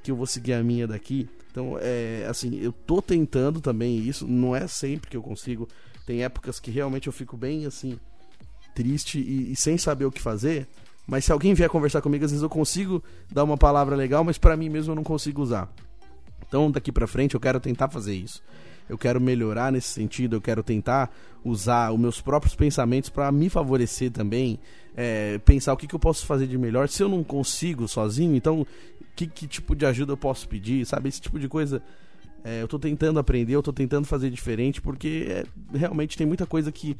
[0.03, 1.29] que eu vou seguir a minha daqui.
[1.51, 5.69] Então, é assim, eu tô tentando também isso, não é sempre que eu consigo.
[6.05, 7.99] Tem épocas que realmente eu fico bem assim,
[8.75, 10.67] triste e, e sem saber o que fazer.
[11.07, 14.37] Mas se alguém vier conversar comigo, às vezes eu consigo dar uma palavra legal, mas
[14.37, 15.73] para mim mesmo eu não consigo usar.
[16.47, 18.43] Então, daqui para frente eu quero tentar fazer isso
[18.89, 21.11] eu quero melhorar nesse sentido, eu quero tentar
[21.45, 24.59] usar os meus próprios pensamentos para me favorecer também,
[24.97, 26.89] é, pensar o que, que eu posso fazer de melhor.
[26.89, 28.67] Se eu não consigo sozinho, então
[29.15, 31.09] que, que tipo de ajuda eu posso pedir, sabe?
[31.09, 31.83] Esse tipo de coisa.
[32.45, 36.45] É, eu estou tentando aprender, eu estou tentando fazer diferente, porque é, realmente tem muita
[36.45, 36.97] coisa que,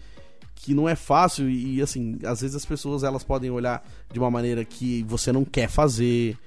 [0.55, 4.31] que não é fácil e, assim, às vezes as pessoas elas podem olhar de uma
[4.31, 6.39] maneira que você não quer fazer,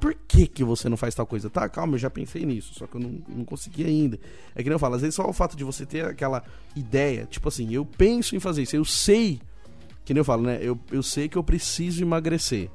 [0.00, 1.50] por que, que você não faz tal coisa?
[1.50, 4.18] Tá, calma, eu já pensei nisso, só que eu não, não consegui ainda.
[4.54, 6.44] É que nem eu falo, às vezes só o fato de você ter aquela
[6.76, 9.40] ideia, tipo assim, eu penso em fazer isso, eu sei,
[10.04, 10.58] que nem eu falo, né?
[10.62, 12.70] Eu, eu sei que eu preciso emagrecer.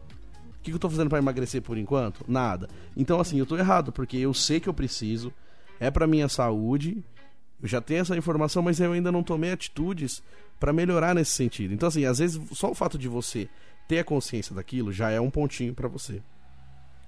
[0.58, 2.24] O que, que eu tô fazendo para emagrecer por enquanto?
[2.28, 2.70] Nada.
[2.96, 5.34] Então, assim, eu tô errado, porque eu sei que eu preciso,
[5.80, 7.04] é pra minha saúde,
[7.62, 10.22] eu já tenho essa informação, mas eu ainda não tomei atitudes
[10.60, 11.74] para melhorar nesse sentido.
[11.74, 13.50] Então, assim, às vezes só o fato de você
[13.88, 16.22] ter a consciência daquilo já é um pontinho para você.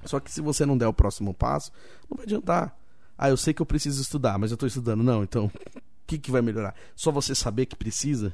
[0.06, 1.72] Só que se você não der o próximo passo,
[2.10, 2.78] não vai adiantar.
[3.18, 5.04] Ah, eu sei que eu preciso estudar, mas eu estou estudando.
[5.04, 6.76] Não, então, o que, que vai melhorar?
[6.96, 8.34] Só você saber que precisa?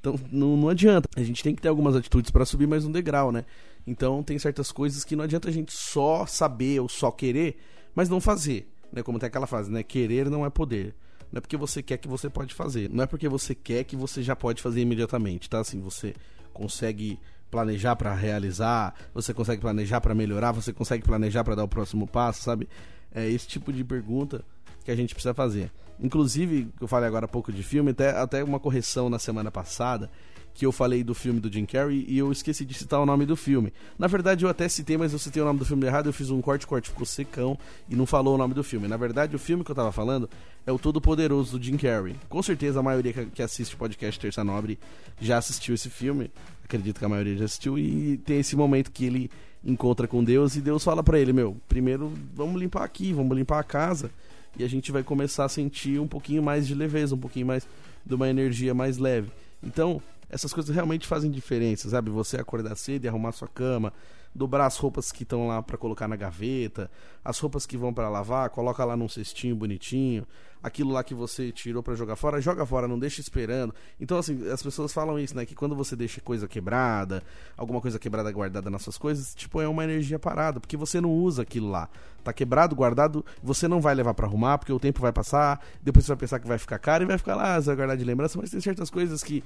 [0.00, 1.08] Então não, não adianta.
[1.16, 3.44] A gente tem que ter algumas atitudes para subir mais um degrau, né?
[3.86, 7.58] Então tem certas coisas que não adianta a gente só saber ou só querer,
[7.94, 8.72] mas não fazer.
[8.92, 9.02] Né?
[9.02, 9.82] Como tem aquela frase, né?
[9.82, 10.94] Querer não é poder.
[11.32, 12.88] Não é porque você quer que você pode fazer.
[12.90, 15.60] Não é porque você quer que você já pode fazer imediatamente, tá?
[15.60, 16.14] Assim, você
[16.52, 17.18] consegue
[17.50, 22.06] planejar para realizar, você consegue planejar para melhorar, você consegue planejar para dar o próximo
[22.06, 22.68] passo, sabe?
[23.12, 24.44] É esse tipo de pergunta
[24.84, 25.72] que a gente precisa fazer.
[26.00, 30.10] Inclusive, eu falei agora há pouco de filme, até, até uma correção na semana passada,
[30.54, 33.24] que eu falei do filme do Jim Carrey e eu esqueci de citar o nome
[33.24, 33.72] do filme.
[33.98, 36.30] Na verdade, eu até citei, mas eu citei o nome do filme errado, eu fiz
[36.30, 37.56] um corte-corte, ficou secão
[37.88, 38.88] e não falou o nome do filme.
[38.88, 40.28] Na verdade, o filme que eu tava falando
[40.66, 42.16] é o Todo Poderoso do Jim Carrey.
[42.28, 44.78] Com certeza a maioria que- assiste o podcast Terça Nobre
[45.20, 46.30] já assistiu esse filme.
[46.64, 49.30] Acredito que a maioria já assistiu e tem esse momento que ele
[49.64, 53.58] encontra com Deus e Deus fala pra ele, meu, primeiro vamos limpar aqui, vamos limpar
[53.58, 54.10] a casa
[54.58, 57.66] e a gente vai começar a sentir um pouquinho mais de leveza, um pouquinho mais
[58.04, 59.30] de uma energia mais leve.
[59.62, 62.10] Então, essas coisas realmente fazem diferença, sabe?
[62.10, 63.92] Você acordar cedo e arrumar sua cama,
[64.34, 66.90] dobrar as roupas que estão lá pra colocar na gaveta,
[67.24, 70.26] as roupas que vão pra lavar, coloca lá num cestinho bonitinho,
[70.62, 73.74] aquilo lá que você tirou pra jogar fora, joga fora, não deixa esperando.
[74.00, 75.46] Então, assim, as pessoas falam isso, né?
[75.46, 77.22] Que quando você deixa coisa quebrada,
[77.56, 81.10] alguma coisa quebrada guardada nas suas coisas, tipo, é uma energia parada, porque você não
[81.10, 81.88] usa aquilo lá.
[82.22, 86.04] Tá quebrado, guardado, você não vai levar pra arrumar, porque o tempo vai passar, depois
[86.04, 88.04] você vai pensar que vai ficar caro e vai ficar lá, você vai guardar de
[88.04, 89.42] lembrança, mas tem certas coisas que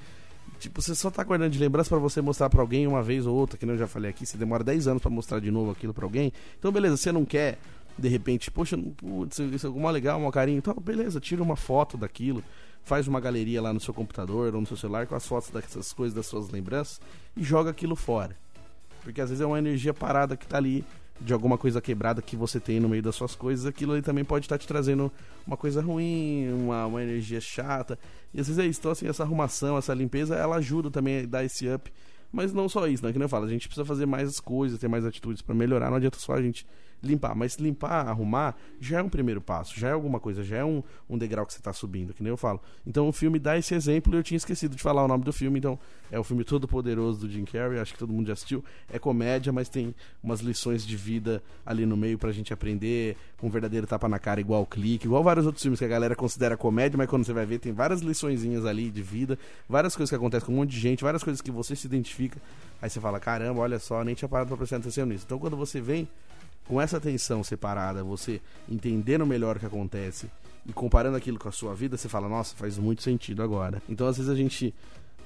[0.62, 3.34] Tipo, você só tá guardando de lembrança pra você mostrar pra alguém uma vez ou
[3.34, 5.72] outra, que nem eu já falei aqui, você demora 10 anos pra mostrar de novo
[5.72, 6.32] aquilo pra alguém.
[6.56, 7.58] Então, beleza, você não quer,
[7.98, 11.96] de repente, poxa, putz, isso é mó legal, mó carinho, então, beleza, tira uma foto
[11.96, 12.44] daquilo,
[12.84, 15.92] faz uma galeria lá no seu computador ou no seu celular com as fotos dessas
[15.92, 17.00] coisas, das suas lembranças
[17.36, 18.36] e joga aquilo fora.
[19.02, 20.84] Porque às vezes é uma energia parada que tá ali,
[21.20, 24.24] de alguma coisa quebrada que você tem no meio das suas coisas, aquilo ali também
[24.24, 25.10] pode estar te trazendo
[25.46, 27.98] uma coisa ruim, uma, uma energia chata.
[28.34, 28.80] E às vezes é isso.
[28.80, 31.92] Então, assim, essa arrumação, essa limpeza, ela ajuda também a dar esse up.
[32.32, 33.12] Mas não só isso, né?
[33.12, 35.90] Que nem eu falo, a gente precisa fazer mais coisas, ter mais atitudes pra melhorar.
[35.90, 36.66] Não adianta só a gente
[37.02, 37.34] limpar.
[37.34, 40.82] Mas limpar, arrumar, já é um primeiro passo, já é alguma coisa, já é um,
[41.08, 42.60] um degrau que você tá subindo, que nem eu falo.
[42.86, 45.32] Então o filme dá esse exemplo e eu tinha esquecido de falar o nome do
[45.32, 45.58] filme.
[45.58, 45.78] Então
[46.10, 48.64] é o filme Todo Poderoso do Jim Carrey, acho que todo mundo já assistiu.
[48.92, 53.16] É comédia, mas tem umas lições de vida ali no meio pra gente aprender.
[53.42, 56.14] Um verdadeiro tapa na cara igual o clique, igual vários outros filmes que a galera
[56.14, 59.38] considera comédia, mas quando você vai ver, tem várias liçõezinhas ali de vida,
[59.68, 62.40] várias coisas que acontecem com um monte de gente, várias coisas que você se identifica.
[62.80, 65.24] Aí você fala, caramba, olha só, nem tinha parado pra prestar atenção nisso.
[65.26, 66.08] Então quando você vem
[66.66, 70.30] com essa atenção separada, você entendendo melhor o que acontece
[70.66, 73.82] e comparando aquilo com a sua vida, você fala, nossa, faz muito sentido agora.
[73.88, 74.74] Então às vezes a gente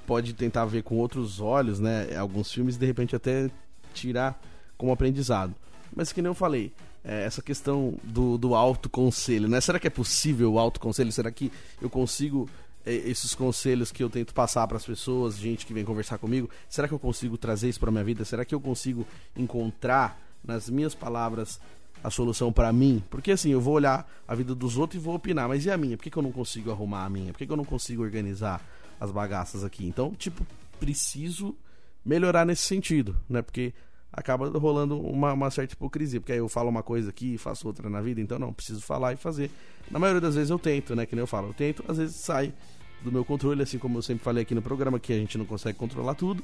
[0.06, 3.50] pode tentar ver com outros olhos, né, alguns filmes e de repente até
[3.92, 4.40] tirar
[4.78, 5.54] como aprendizado.
[5.94, 6.72] Mas que nem eu falei,
[7.04, 9.60] é, essa questão do, do autoconselho, né?
[9.60, 11.12] Será que é possível o autoconselho?
[11.12, 12.48] Será que eu consigo
[12.84, 16.50] é, esses conselhos que eu tento passar para as pessoas, gente que vem conversar comigo,
[16.68, 18.24] será que eu consigo trazer isso para minha vida?
[18.24, 21.60] Será que eu consigo encontrar nas minhas palavras
[22.02, 23.02] a solução para mim?
[23.10, 25.76] Porque assim, eu vou olhar a vida dos outros e vou opinar, mas e a
[25.76, 25.96] minha?
[25.96, 27.32] Por que, que eu não consigo arrumar a minha?
[27.32, 28.62] Por que, que eu não consigo organizar
[29.00, 29.86] as bagaças aqui?
[29.86, 30.46] Então, tipo,
[30.78, 31.56] preciso
[32.04, 33.42] melhorar nesse sentido, né?
[33.42, 33.74] Porque
[34.12, 37.66] acaba rolando uma, uma certa hipocrisia, porque aí eu falo uma coisa aqui e faço
[37.66, 39.50] outra na vida, então não, preciso falar e fazer.
[39.90, 41.04] Na maioria das vezes eu tento, né?
[41.04, 42.54] Que nem eu falo, eu tento, às vezes sai
[43.02, 45.44] do meu controle, assim como eu sempre falei aqui no programa, que a gente não
[45.44, 46.42] consegue controlar tudo.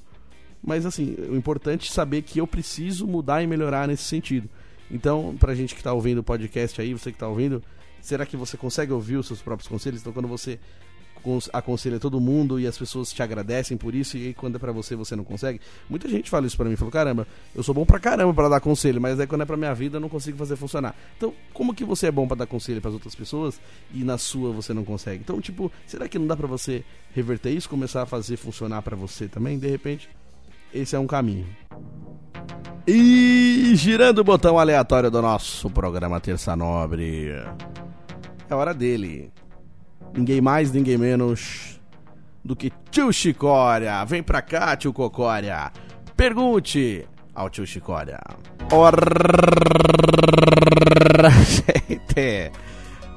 [0.63, 4.49] Mas assim, o importante é saber que eu preciso mudar e melhorar nesse sentido.
[4.91, 7.63] Então, pra gente que tá ouvindo o podcast aí, você que tá ouvindo,
[8.01, 10.01] será que você consegue ouvir os seus próprios conselhos?
[10.01, 10.59] Então, quando você
[11.23, 14.71] cons- aconselha todo mundo e as pessoas te agradecem por isso, e quando é pra
[14.71, 15.61] você, você não consegue.
[15.89, 18.61] Muita gente fala isso pra mim, falou, caramba, eu sou bom pra caramba pra dar
[18.61, 20.95] conselho, mas aí quando é pra minha vida eu não consigo fazer funcionar.
[21.17, 23.61] Então, como que você é bom pra dar conselho pras outras pessoas
[23.95, 25.21] e na sua você não consegue?
[25.25, 28.95] Então, tipo, será que não dá pra você reverter isso, começar a fazer funcionar pra
[28.97, 30.09] você também, de repente?
[30.73, 31.47] Esse é um caminho.
[32.87, 37.31] E girando o botão aleatório do nosso programa Terça Nobre.
[38.49, 39.31] É hora dele.
[40.15, 41.81] Ninguém mais, ninguém menos
[42.45, 44.05] do que tio Chicória.
[44.05, 45.71] Vem pra cá, tio Cocória.
[46.17, 48.19] Pergunte ao tio Chicória.
[48.73, 48.97] Ora,
[51.47, 52.51] gente.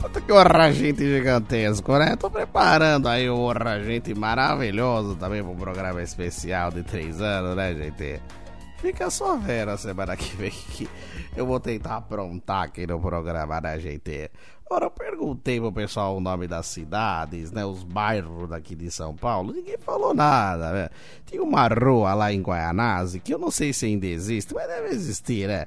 [0.05, 2.15] Puta que orra gente gigantesco, né?
[2.15, 7.73] Tô preparando aí um orra gente maravilhoso também pro programa especial de três anos, né,
[7.73, 8.21] gente?
[8.77, 10.87] Fica só vendo a semana que vem que
[11.35, 14.29] eu vou tentar aprontar aqui no programa, né, gente?
[14.69, 17.65] Ora, eu perguntei pro pessoal o nome das cidades, né?
[17.65, 19.53] Os bairros daqui de São Paulo.
[19.53, 20.89] Ninguém falou nada, né?
[21.25, 24.89] Tinha uma rua lá em Guaianazes, que eu não sei se ainda existe, mas deve
[24.89, 25.65] existir, né?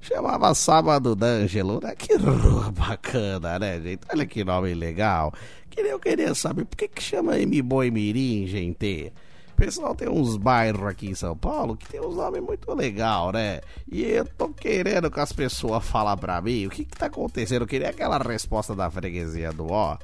[0.00, 1.94] Chamava Sábado d'Ângelo, né?
[1.94, 4.00] Que rua bacana, né, gente?
[4.12, 5.32] Olha que nome legal.
[5.76, 9.12] Eu queria saber por que, que chama M-Boi Mirim, gente?
[9.60, 13.60] pessoal tem uns bairros aqui em São Paulo que tem uns nomes muito legal, né?
[13.92, 17.62] E eu tô querendo que as pessoas falem pra mim o que que tá acontecendo.
[17.62, 19.98] Eu queria aquela resposta da freguesia do ó.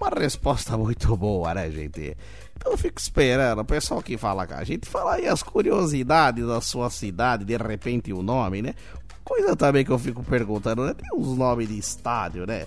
[0.00, 2.16] Uma resposta muito boa, né, gente?
[2.56, 6.44] Então eu fico esperando o pessoal que fala com a gente falar aí as curiosidades
[6.44, 8.74] da sua cidade, de repente o nome, né?
[9.28, 10.94] Coisa também que eu fico perguntando, né?
[10.94, 12.64] Tem uns nomes de estádio, né?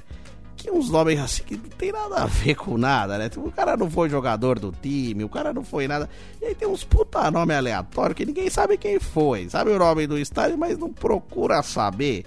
[0.55, 3.29] Que uns nomes assim que não tem nada a ver com nada, né?
[3.29, 6.07] Tipo, o cara não foi jogador do time, o cara não foi nada.
[6.39, 9.49] E aí tem uns puta nome aleatório que ninguém sabe quem foi.
[9.49, 12.25] Sabe o nome do estádio, mas não procura saber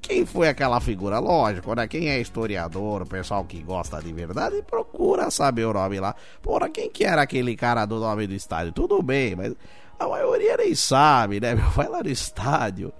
[0.00, 1.18] quem foi aquela figura.
[1.18, 1.86] Lógico, né?
[1.86, 6.16] Quem é historiador, o pessoal que gosta de verdade, procura saber o nome lá.
[6.40, 8.72] Porra, quem que era aquele cara do nome do estádio?
[8.72, 9.54] Tudo bem, mas
[9.98, 11.54] a maioria nem sabe, né?
[11.76, 12.90] Vai lá no estádio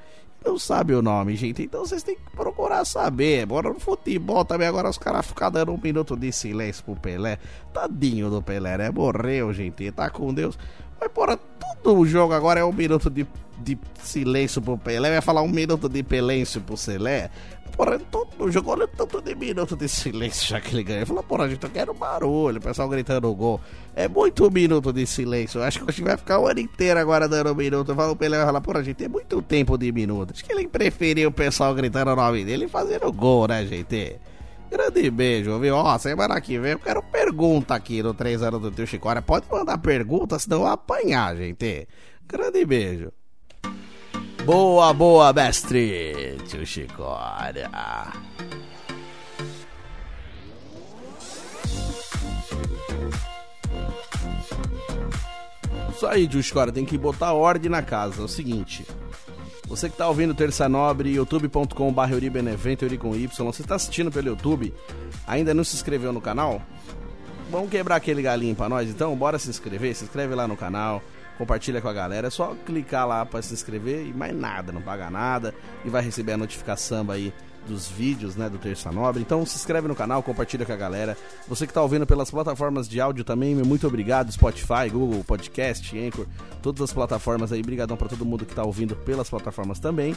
[0.47, 1.63] não sabe o nome, gente.
[1.63, 3.45] Então vocês têm que procurar saber.
[3.45, 4.69] Bora no futebol também.
[4.69, 7.39] Agora os caras ficam dando um minuto de silêncio pro Pelé.
[7.73, 8.91] Tadinho do Pelé, né?
[8.91, 9.91] Morreu, gente.
[9.91, 10.57] Tá com Deus.
[11.01, 13.27] Mas, porra, todo o jogo agora é um minuto de,
[13.59, 15.11] de silêncio pro Pelé.
[15.11, 17.31] Vai falar um minuto de pelêncio pro Celé.
[17.77, 21.01] Porra, todo o jogo, olha tanto de minuto de silêncio já que ele ganha.
[21.01, 22.57] Ele falou, porra, gente, eu quero barulho.
[22.57, 23.61] O pessoal gritando o gol.
[23.95, 25.59] É muito minuto de silêncio.
[25.59, 27.95] Eu acho que a gente vai ficar o ano inteiro agora dando um minuto.
[27.95, 30.33] Fala, o Pelé vai falar, porra, gente, tem muito tempo de minuto.
[30.33, 34.17] Acho que ele preferiu o pessoal gritando o nome dele e fazendo gol, né, gente?
[34.71, 35.77] Grande beijo, viu?
[35.77, 39.21] Ó, semana que vem eu quero pergunta aqui no 3 anos do Tio Chicória.
[39.21, 41.87] Pode mandar pergunta, senão eu vou apanhar, gente.
[42.27, 43.13] Grande beijo.
[44.47, 46.39] Boa, boa, mestre.
[46.47, 47.69] Tio Chicória.
[55.91, 58.23] Isso aí, Tio Chicória, tem que botar ordem na casa.
[58.23, 58.87] É o seguinte.
[59.67, 63.29] Você que tá ouvindo Terça Nobre, youtube.com.br Euribenevento, Euri com Y.
[63.45, 64.73] Você tá assistindo pelo YouTube,
[65.27, 66.63] ainda não se inscreveu no canal?
[67.51, 69.17] Vamos quebrar aquele galinho pra nós, então?
[69.17, 69.93] Bora se inscrever?
[69.97, 71.03] Se inscreve lá no canal,
[71.37, 72.29] compartilha com a galera.
[72.29, 75.55] É só clicar lá pra se inscrever e mais nada, não paga nada.
[75.85, 77.33] E vai receber a notificação aí
[77.67, 79.21] dos vídeos, né, do Terça Nobre.
[79.21, 81.17] Então se inscreve no canal, compartilha com a galera.
[81.49, 86.27] Você que tá ouvindo pelas plataformas de áudio também, muito obrigado, Spotify, Google Podcast, Anchor,
[86.63, 87.63] todas as plataformas aí.
[87.63, 90.17] Brigadão para todo mundo que tá ouvindo pelas plataformas também.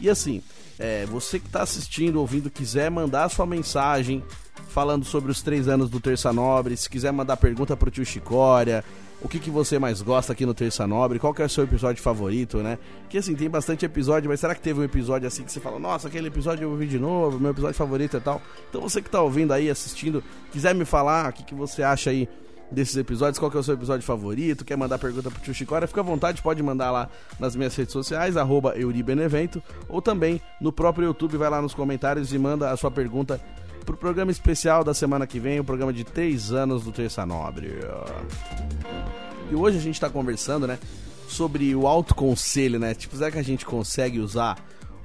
[0.00, 0.42] E assim,
[0.78, 4.22] é, você que tá assistindo, ouvindo, quiser mandar sua mensagem
[4.68, 8.84] falando sobre os três anos do Terça Nobre, se quiser mandar pergunta pro tio Chicória,
[9.24, 11.64] o que, que você mais gosta aqui no Terça Nobre, qual que é o seu
[11.64, 12.78] episódio favorito, né?
[13.08, 15.78] Que assim, tem bastante episódio, mas será que teve um episódio assim que você fala,
[15.78, 18.42] nossa, aquele episódio eu ouvi de novo, meu episódio favorito e tal?
[18.68, 22.10] Então você que tá ouvindo aí, assistindo, quiser me falar o que, que você acha
[22.10, 22.28] aí
[22.70, 25.88] desses episódios, qual que é o seu episódio favorito, quer mandar pergunta pro tio Chicória,
[25.88, 27.08] fica à vontade, pode mandar lá
[27.40, 32.30] nas minhas redes sociais, arroba Euribenevento, ou também no próprio YouTube, vai lá nos comentários
[32.30, 33.40] e manda a sua pergunta
[33.86, 37.78] pro programa especial da semana que vem, o programa de 3 anos do Terça Nobre.
[39.54, 40.80] E hoje a gente tá conversando, né,
[41.28, 42.92] sobre o autoconselho, né?
[42.92, 44.58] Tipo, será que a gente consegue usar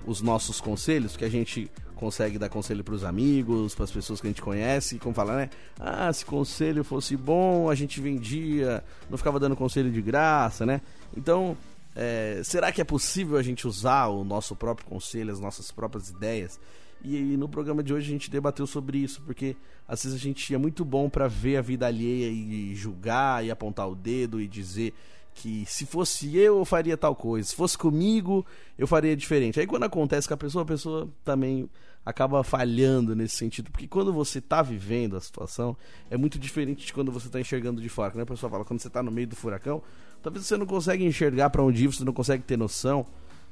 [0.07, 4.31] os nossos conselhos, que a gente consegue dar conselho pros amigos, pras pessoas que a
[4.31, 5.51] gente conhece, como fala, né?
[5.79, 10.81] Ah, se conselho fosse bom, a gente vendia, não ficava dando conselho de graça, né?
[11.15, 11.55] Então,
[11.95, 16.09] é, será que é possível a gente usar o nosso próprio conselho, as nossas próprias
[16.09, 16.59] ideias?
[17.03, 19.55] E, no programa de hoje a gente debateu sobre isso, porque
[19.87, 23.49] às vezes a gente é muito bom para ver a vida alheia e julgar e
[23.49, 24.93] apontar o dedo e dizer
[25.33, 27.47] que se fosse eu, eu faria tal coisa.
[27.47, 28.45] Se fosse comigo,
[28.77, 29.59] eu faria diferente.
[29.59, 31.69] Aí quando acontece com a pessoa, a pessoa também
[32.05, 33.71] acaba falhando nesse sentido.
[33.71, 35.77] Porque quando você tá vivendo a situação,
[36.09, 38.11] é muito diferente de quando você tá enxergando de fora.
[38.11, 39.81] Quando a pessoa fala, quando você tá no meio do furacão,
[40.21, 43.05] talvez você não consegue enxergar para onde ir, você não consegue ter noção.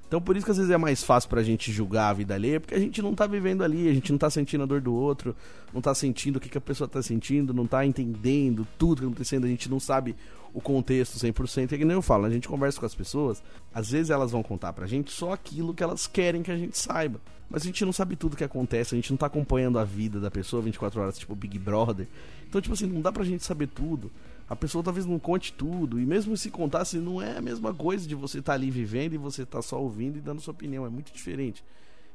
[0.08, 2.60] Então por isso que às vezes é mais fácil pra gente julgar a vida alheia,
[2.60, 4.94] porque a gente não tá vivendo ali, a gente não tá sentindo a dor do
[4.94, 5.36] outro,
[5.74, 9.02] não tá sentindo o que, que a pessoa tá sentindo, não tá entendendo tudo que
[9.02, 10.16] tá acontecendo, a gente não sabe
[10.54, 11.74] o contexto 100%.
[11.74, 14.44] É que nem eu falo, a gente conversa com as pessoas, às vezes elas vão
[14.44, 17.20] contar pra gente só aquilo que elas querem que a gente saiba.
[17.50, 20.20] Mas a gente não sabe tudo que acontece, a gente não tá acompanhando a vida
[20.20, 22.08] da pessoa 24 horas, tipo Big Brother.
[22.48, 24.12] Então, tipo assim, não dá pra gente saber tudo.
[24.50, 26.00] A pessoa talvez não conte tudo.
[26.00, 29.14] E mesmo se contasse, não é a mesma coisa de você estar tá ali vivendo
[29.14, 30.86] e você tá só ouvindo e dando sua opinião.
[30.86, 31.64] É muito diferente.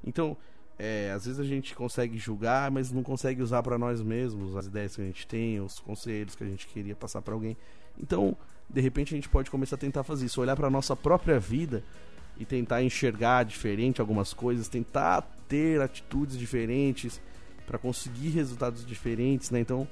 [0.05, 0.37] Então,
[0.79, 4.67] é, às vezes a gente consegue julgar, mas não consegue usar para nós mesmos as
[4.67, 7.57] ideias que a gente tem, os conselhos que a gente queria passar para alguém.
[8.01, 8.37] Então,
[8.69, 11.83] de repente a gente pode começar a tentar fazer isso, olhar para nossa própria vida
[12.39, 17.21] e tentar enxergar diferente algumas coisas, tentar ter atitudes diferentes
[17.67, 19.61] para conseguir resultados diferentes, né?
[19.61, 19.87] Então,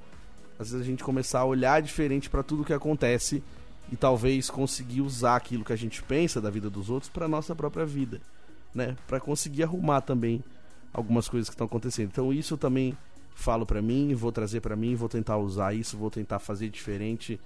[0.58, 3.42] às vezes a gente começar a olhar diferente para tudo que acontece
[3.92, 7.54] e talvez conseguir usar aquilo que a gente pensa da vida dos outros para nossa
[7.54, 8.20] própria vida,
[8.74, 8.96] né?
[9.06, 10.42] Para conseguir arrumar também
[10.92, 12.08] algumas coisas que estão acontecendo.
[12.08, 12.96] Então isso eu também
[13.34, 17.40] falo para mim, vou trazer para mim, vou tentar usar isso, vou tentar fazer diferente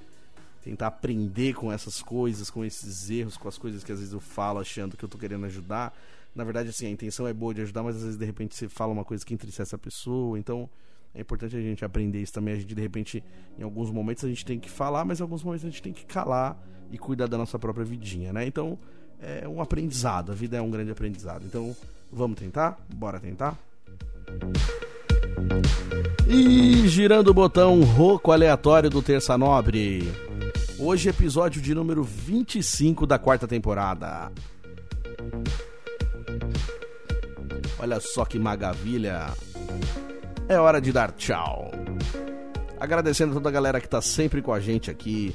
[0.64, 4.20] tentar aprender com essas coisas, com esses erros, com as coisas que às vezes eu
[4.20, 5.94] falo achando que eu tô querendo ajudar.
[6.34, 8.66] Na verdade, assim, a intenção é boa de ajudar, mas às vezes de repente você
[8.66, 10.68] fala uma coisa que entristece a pessoa, então
[11.14, 12.54] é importante a gente aprender isso também.
[12.54, 13.22] A gente, de repente,
[13.58, 15.92] em alguns momentos a gente tem que falar, mas em alguns momentos a gente tem
[15.92, 16.58] que calar
[16.90, 18.46] e cuidar da nossa própria vidinha, né?
[18.46, 18.78] Então,
[19.20, 20.32] é um aprendizado.
[20.32, 21.44] A vida é um grande aprendizado.
[21.44, 21.76] Então,
[22.10, 22.78] vamos tentar?
[22.92, 23.58] Bora tentar?
[26.26, 30.23] E girando o botão roco aleatório do Terça Nobre.
[30.76, 34.32] Hoje, episódio de número 25 da quarta temporada.
[37.78, 39.32] Olha só que maravilha.
[40.48, 41.70] É hora de dar tchau.
[42.78, 45.34] Agradecendo a toda a galera que tá sempre com a gente aqui.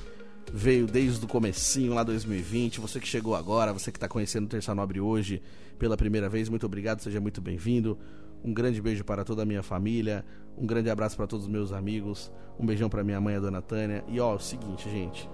[0.52, 2.82] Veio desde o comecinho lá 2020.
[2.82, 5.42] Você que chegou agora, você que tá conhecendo o Terça Nobre hoje
[5.78, 7.98] pela primeira vez, muito obrigado, seja muito bem-vindo.
[8.44, 10.26] Um grande beijo para toda a minha família.
[10.58, 12.32] Um grande abraço para todos os meus amigos.
[12.60, 14.04] Um beijão para minha mãe, a dona Tânia.
[14.08, 15.30] E ó, é o seguinte, gente.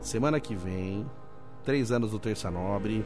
[0.00, 1.06] Semana que vem,
[1.64, 3.04] três anos do Terça Nobre.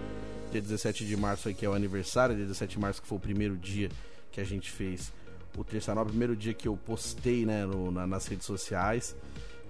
[0.53, 3.19] Dia 17 de março aí que é o aniversário, dia 17 de março que foi
[3.19, 3.91] o primeiro dia
[4.31, 5.13] que a gente fez
[5.59, 9.17] o Terça Nobre, primeiro dia que eu postei, né, no- na- nas redes sociais.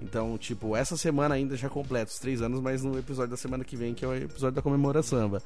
[0.02, 3.64] Então, tipo, essa semana ainda já completa os três anos, mas no episódio da semana
[3.64, 5.40] que vem, que é o episódio da comemoração.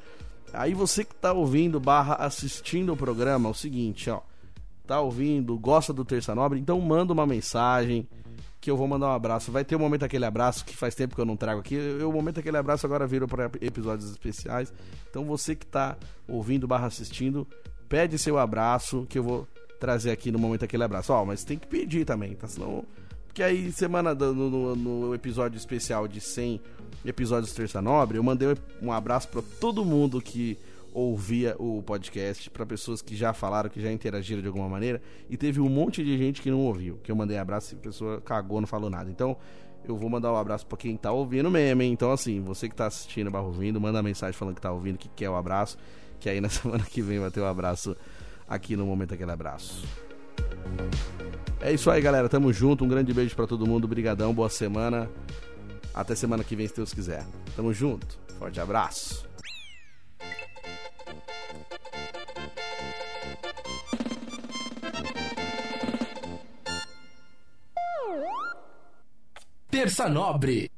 [0.52, 4.20] Aí você que tá ouvindo barra assistindo o programa, é o seguinte, ó.
[4.86, 8.08] Tá ouvindo, gosta do Terça Nobre, então manda uma mensagem
[8.60, 9.50] que eu vou mandar um abraço.
[9.50, 11.78] Vai ter o momento aquele abraço que faz tempo que eu não trago aqui.
[12.04, 14.72] O momento aquele abraço agora virou para episódios especiais.
[15.08, 15.96] Então você que tá
[16.28, 17.46] ouvindo barra assistindo,
[17.88, 21.12] pede seu abraço que eu vou trazer aqui no momento aquele abraço.
[21.12, 22.46] Ó, mas tem que pedir também, tá?
[22.46, 22.84] Senão
[23.30, 26.60] porque aí, semana no, no- no episódio especial de 100
[27.04, 28.48] episódios Terça Nobre, eu mandei
[28.82, 30.58] um abraço pra todo mundo que
[30.92, 35.00] ouvia o podcast, pra pessoas que já falaram, que já interagiram de alguma maneira,
[35.30, 37.80] e teve um monte de gente que não ouviu, que eu mandei abraço e a
[37.80, 39.08] pessoa cagou, não falou nada.
[39.08, 39.36] Então,
[39.84, 41.92] eu vou mandar um abraço pra quem tá ouvindo mesmo, hein?
[41.92, 45.08] Então, assim, você que tá assistindo, barra ouvindo, manda mensagem falando que tá ouvindo, que
[45.08, 45.78] quer o abraço,
[46.18, 47.96] que aí na semana que vem vai ter o abraço
[48.48, 49.86] aqui no Momento Aquele Abraço.
[51.60, 52.28] É isso aí, galera.
[52.28, 52.84] Tamo junto.
[52.84, 53.86] Um grande beijo pra todo mundo.
[53.86, 55.10] Brigadão, boa semana.
[55.94, 57.26] Até semana que vem, se Deus quiser.
[57.54, 58.18] Tamo junto.
[58.38, 59.28] Forte abraço.
[69.70, 70.70] Terça Nobre.